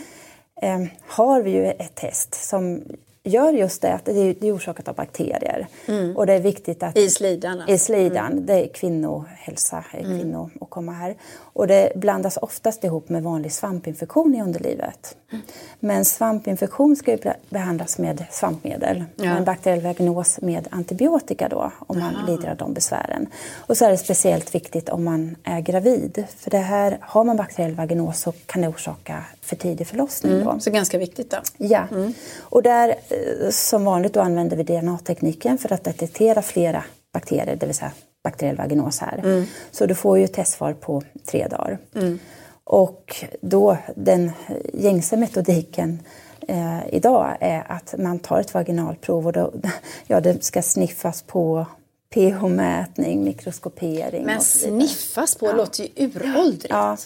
eh, 0.63 0.87
har 1.07 1.43
vi 1.43 1.51
ju 1.51 1.67
ett 1.67 1.95
test 1.95 2.35
som 2.35 2.83
gör 3.29 3.53
just 3.53 3.83
det 3.83 3.95
att 3.95 4.05
det 4.05 4.43
är, 4.43 4.57
orsakat 4.57 4.89
av 4.89 4.95
bakterier. 4.95 5.67
Mm. 5.87 6.17
Och 6.17 6.27
det 6.27 6.33
är 6.33 6.41
viktigt 6.41 6.83
att... 6.83 6.97
I 6.97 7.11
slidan? 7.11 7.63
I 7.69 7.79
slidan. 7.79 8.33
Mm. 8.33 8.47
Det 8.47 8.65
är 8.65 8.69
kvinnohälsa, 8.69 9.85
mm. 9.93 10.21
kvinnor 10.21 10.51
komma 10.79 10.93
här. 10.93 11.17
Och 11.41 11.67
det 11.67 11.93
blandas 11.97 12.37
oftast 12.37 12.85
ihop 12.85 13.09
med 13.09 13.23
vanlig 13.23 13.53
svampinfektion 13.53 14.35
i 14.35 14.43
underlivet. 14.43 15.17
Mm. 15.33 15.45
Men 15.81 16.05
svampinfektion 16.05 16.97
ska 16.97 17.11
ju 17.11 17.19
behandlas 17.49 17.99
med 17.99 18.25
svampmedel. 18.31 19.05
Ja. 19.17 19.25
En 19.25 19.45
bakteriell 19.45 19.81
vaginos 19.81 20.41
med 20.41 20.69
antibiotika 20.71 21.49
då, 21.49 21.73
om 21.87 21.99
man 21.99 22.17
Aha. 22.17 22.27
lider 22.27 22.51
av 22.51 22.57
de 22.57 22.75
besvären. 22.75 23.27
Och 23.57 23.77
så 23.77 23.85
är 23.85 23.91
det 23.91 23.99
speciellt 23.99 24.55
viktigt 24.55 24.89
om 24.89 25.05
man 25.05 25.37
är 25.45 25.61
gravid. 25.61 26.25
För 26.37 26.51
det 26.51 26.59
här, 26.59 26.99
har 27.01 27.25
man 27.25 27.37
bakteriell 27.37 27.75
vaginos 27.75 28.21
så 28.21 28.33
kan 28.47 28.63
det 28.63 28.69
orsaka 28.69 29.25
för 29.49 29.57
tidig 29.57 29.87
förlossning. 29.87 30.33
Mm. 30.33 30.45
Då. 30.45 30.61
Så 30.61 30.71
ganska 30.71 30.99
viktigt 30.99 31.31
då? 31.31 31.37
Ja. 31.57 31.87
Mm. 31.91 32.15
Och 32.39 32.63
där 32.63 32.89
eh, 32.89 33.51
som 33.51 33.85
vanligt 33.85 34.13
då 34.13 34.21
använder 34.21 34.57
vi 34.57 34.63
DNA-tekniken 34.63 35.59
för 35.59 35.73
att 35.73 35.85
detektera 35.85 36.43
flera 36.43 36.85
bakterier, 37.13 37.57
det 37.57 37.67
vill 37.67 37.75
säga 37.75 37.93
bakteriell 38.25 38.57
vaginos 38.57 38.99
här. 39.01 39.19
Mm. 39.19 39.45
Så 39.71 39.87
du 39.87 39.95
får 39.95 40.19
ju 40.19 40.27
testsvar 40.27 40.73
på 40.73 41.03
tre 41.27 41.47
dagar. 41.49 41.79
Mm. 41.95 42.19
Och 42.65 43.25
då 43.41 43.77
den 43.97 44.31
gängse 44.73 45.17
metodiken 45.17 46.03
eh, 46.49 46.95
idag 46.95 47.37
är 47.41 47.73
att 47.73 47.95
man 47.99 48.19
tar 48.19 48.41
ett 48.41 48.55
vaginalprov 48.55 49.27
och 49.27 49.33
då, 49.33 49.53
ja, 50.07 50.21
det 50.21 50.45
ska 50.45 50.63
sniffas 50.63 51.23
på 51.23 51.67
pH-mätning, 52.15 53.25
mikroskopering. 53.25 54.25
Men 54.25 54.41
sniffas 54.41 55.35
på 55.35 55.47
ja. 55.47 55.53
låter 55.53 55.83
ju 55.83 56.07
uråldrigt. 56.07 56.67
Ja, 56.71 56.97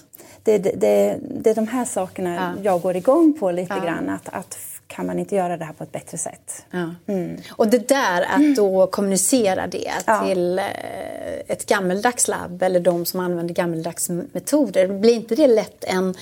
det, 0.42 0.58
det, 0.58 0.70
det, 0.70 1.18
det 1.22 1.50
är 1.50 1.54
de 1.54 1.68
här 1.68 1.84
sakerna 1.84 2.34
ja. 2.34 2.62
jag 2.62 2.80
går 2.80 2.96
igång 2.96 3.36
på 3.40 3.50
lite 3.50 3.74
ja. 3.74 3.84
grann. 3.84 4.10
Att, 4.10 4.28
att 4.28 4.58
kan 4.86 5.06
man 5.06 5.18
inte 5.18 5.36
göra 5.36 5.56
det 5.56 5.64
här 5.64 5.72
på 5.72 5.84
ett 5.84 5.92
bättre 5.92 6.18
sätt? 6.18 6.66
Ja. 6.70 6.94
Mm. 7.06 7.36
Och 7.50 7.68
det 7.68 7.88
där 7.88 8.22
att 8.22 8.56
då 8.56 8.86
kommunicera 8.86 9.66
det 9.66 9.92
ja. 10.06 10.24
till 10.24 10.58
eh, 10.58 10.64
ett 11.48 11.66
gammeldags 11.66 12.28
labb 12.28 12.62
eller 12.62 12.80
de 12.80 13.04
som 13.04 13.20
använder 13.20 13.54
gammeldags 13.54 14.08
metoder, 14.08 14.88
blir 14.88 15.14
inte 15.14 15.34
det 15.34 15.46
lätt 15.46 15.84
en 15.84 16.14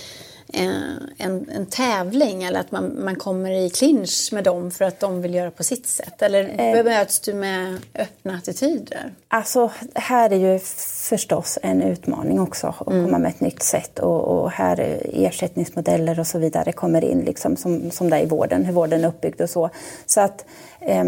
en, 0.53 1.51
en 1.55 1.67
tävling 1.67 2.43
eller 2.43 2.61
att 2.61 2.71
man, 2.71 3.05
man 3.05 3.17
kommer 3.17 3.51
i 3.51 3.71
clinch 3.71 4.29
med 4.33 4.45
dem 4.45 4.71
för 4.71 4.85
att 4.85 5.01
de 5.01 5.23
vill 5.23 5.35
göra 5.35 5.51
på 5.51 5.65
sitt 5.65 5.87
sätt? 5.87 6.23
Eller 6.23 6.55
eh, 6.59 6.73
bemöts 6.73 7.21
du 7.21 7.35
med 7.35 7.77
öppna 7.95 8.35
attityder? 8.35 9.13
Alltså, 9.29 9.71
här 9.95 10.33
är 10.33 10.53
ju 10.53 10.59
förstås 11.09 11.59
en 11.63 11.83
utmaning 11.83 12.41
också 12.41 12.67
att 12.67 12.87
mm. 12.87 13.05
komma 13.05 13.19
med 13.19 13.31
ett 13.31 13.41
nytt 13.41 13.63
sätt 13.63 13.99
och, 13.99 14.25
och 14.25 14.51
här 14.51 15.01
ersättningsmodeller 15.13 16.21
och 16.21 16.27
så 16.27 16.39
vidare 16.39 16.73
kommer 16.73 17.05
in 17.05 17.21
liksom 17.21 17.57
som, 17.57 17.91
som 17.91 18.11
det 18.11 18.17
är 18.17 18.23
i 18.23 18.27
vården, 18.27 18.65
hur 18.65 18.73
vården 18.73 19.05
är 19.05 19.09
uppbyggd 19.09 19.41
och 19.41 19.51
så. 19.51 19.71
Så 20.07 20.21
att 20.21 20.45
eh, 20.81 21.05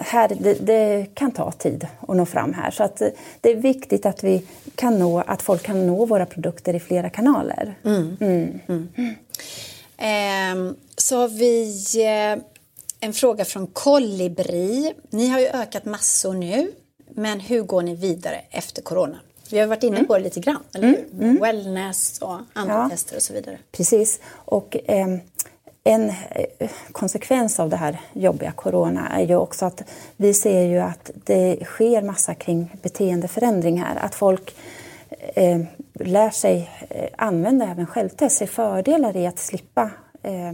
här, 0.00 0.28
det, 0.40 0.54
det, 0.54 1.06
kan 1.14 1.30
ta 1.30 1.52
tid 1.52 1.86
att 2.00 2.16
nå 2.16 2.26
fram 2.26 2.52
här. 2.52 2.70
Så 2.70 2.84
att 2.84 3.02
det 3.40 3.50
är 3.50 3.56
viktigt 3.56 4.06
att, 4.06 4.24
vi 4.24 4.46
kan 4.74 4.98
nå, 4.98 5.20
att 5.20 5.42
folk 5.42 5.62
kan 5.62 5.86
nå 5.86 6.06
våra 6.06 6.26
produkter 6.26 6.74
i 6.74 6.80
flera 6.80 7.10
kanaler. 7.10 7.74
Mm. 7.84 8.16
Mm. 8.20 8.60
Mm. 8.68 9.14
Eh, 9.96 10.74
så 10.96 11.16
har 11.16 11.28
vi 11.28 11.84
eh, 12.04 12.44
en 13.00 13.12
fråga 13.12 13.44
från 13.44 13.66
Kolibri. 13.66 14.94
Ni 15.10 15.28
har 15.28 15.40
ju 15.40 15.46
ökat 15.46 15.84
massor 15.84 16.34
nu, 16.34 16.70
men 17.10 17.40
hur 17.40 17.62
går 17.62 17.82
ni 17.82 17.94
vidare 17.94 18.40
efter 18.50 18.82
corona? 18.82 19.18
Vi 19.50 19.58
har 19.58 19.66
varit 19.66 19.82
inne 19.82 19.96
mm. 19.96 20.06
på 20.06 20.18
det 20.18 20.24
lite 20.24 20.40
grann, 20.40 20.62
eller 20.74 20.88
hur? 20.88 20.98
Mm. 21.12 21.30
Mm. 21.30 21.40
Wellness 21.40 22.18
och 22.18 22.38
andra 22.52 22.74
ja, 22.74 22.88
tester 22.88 23.16
och 23.16 23.22
så 23.22 23.32
vidare. 23.32 23.58
Precis. 23.72 24.20
Och, 24.30 24.76
eh, 24.84 25.06
en 25.84 26.12
eh, 26.30 26.70
konsekvens 26.92 27.60
av 27.60 27.70
det 27.70 27.76
här 27.76 28.00
jobbiga 28.12 28.52
corona 28.52 29.08
är 29.08 29.26
ju 29.26 29.36
också 29.36 29.66
att 29.66 29.82
vi 30.16 30.34
ser 30.34 30.62
ju 30.62 30.78
att 30.78 31.10
det 31.14 31.64
sker 31.64 32.02
massa 32.02 32.34
kring 32.34 32.76
beteendeförändring 32.82 33.80
här. 33.80 33.96
Att 33.96 34.14
folk 34.14 34.56
eh, 35.34 35.60
lär 35.92 36.30
sig 36.30 36.70
eh, 36.88 37.08
använda 37.18 37.66
även 37.70 37.86
självtest, 37.86 38.36
ser 38.36 38.46
fördelar 38.46 39.16
i 39.16 39.26
att 39.26 39.38
slippa 39.38 39.90
eh, 40.22 40.52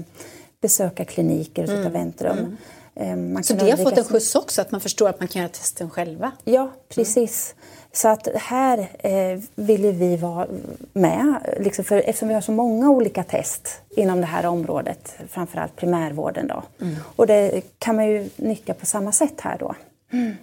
besöka 0.60 1.04
kliniker 1.04 1.62
och 1.62 1.68
sitta 1.68 1.80
mm. 1.80 1.92
väntrum. 1.92 2.38
Mm. 2.38 2.56
Eh, 2.94 3.42
så 3.42 3.54
det 3.54 3.70
har 3.70 3.76
fått 3.76 3.98
en 3.98 4.04
skjuts 4.04 4.34
också, 4.34 4.60
att 4.60 4.70
man 4.70 4.80
förstår 4.80 5.08
att 5.08 5.20
man 5.20 5.28
kan 5.28 5.42
göra 5.42 5.52
testen 5.52 5.90
själva? 5.90 6.32
Ja, 6.44 6.70
precis. 6.88 7.54
Mm. 7.56 7.66
Så 7.92 8.08
att 8.08 8.28
här 8.34 8.78
eh, 8.98 9.40
vill 9.54 9.86
vi 9.92 10.16
vara 10.16 10.46
med, 10.92 11.56
liksom 11.60 11.84
för, 11.84 11.96
eftersom 11.96 12.28
vi 12.28 12.34
har 12.34 12.40
så 12.40 12.52
många 12.52 12.90
olika 12.90 13.24
test 13.24 13.80
inom 13.90 14.20
det 14.20 14.26
här 14.26 14.46
området, 14.46 15.14
framförallt 15.28 15.76
primärvården. 15.76 16.46
Då. 16.46 16.62
Mm. 16.80 16.96
Och 17.16 17.26
det 17.26 17.62
kan 17.78 17.96
man 17.96 18.06
ju 18.06 18.28
nyttja 18.36 18.74
på 18.74 18.86
samma 18.86 19.12
sätt 19.12 19.40
här 19.40 19.58
då. 19.58 19.74
Mm. 20.12 20.36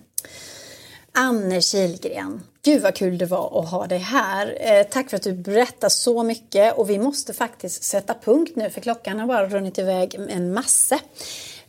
Anne 1.12 1.62
Kilgren, 1.62 2.42
gud 2.64 2.82
vad 2.82 2.96
kul 2.96 3.18
det 3.18 3.26
var 3.26 3.60
att 3.60 3.70
ha 3.70 3.88
dig 3.88 3.98
här. 3.98 4.58
Eh, 4.60 4.84
tack 4.84 5.10
för 5.10 5.18
att 5.18 5.24
du 5.24 5.34
berättar 5.34 5.90
så 5.90 6.24
mycket 6.24 6.78
och 6.78 6.90
vi 6.90 7.00
måste 7.00 7.34
faktiskt 7.34 7.84
sätta 7.84 8.14
punkt 8.24 8.52
nu 8.56 8.70
för 8.70 8.82
klockan 8.82 9.20
har 9.20 9.28
bara 9.28 9.48
runnit 9.48 9.78
iväg 9.78 10.16
en 10.30 10.54
massa. 10.54 11.00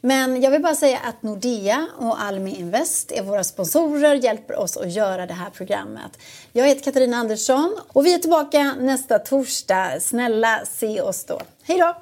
Men 0.01 0.43
jag 0.43 0.51
vill 0.51 0.63
bara 0.63 0.75
säga 0.75 0.99
att 1.05 1.23
Nordea 1.23 1.87
och 1.99 2.23
Almi 2.23 2.55
Invest 2.55 3.13
är 3.13 3.23
våra 3.23 3.45
sponsorer, 3.45 4.15
hjälper 4.15 4.57
oss 4.57 4.77
att 4.77 4.93
göra 4.93 5.27
det 5.27 5.35
här 5.35 5.51
programmet. 5.51 6.19
Jag 6.53 6.67
heter 6.67 6.85
Katarina 6.85 7.17
Andersson 7.17 7.77
och 7.89 8.07
vi 8.07 8.15
är 8.15 8.19
tillbaka 8.19 8.75
nästa 8.79 9.19
torsdag. 9.19 10.01
Snälla 10.01 10.61
se 10.65 11.01
oss 11.01 11.25
då. 11.25 11.41
Hej 11.63 11.79
då! 11.79 11.97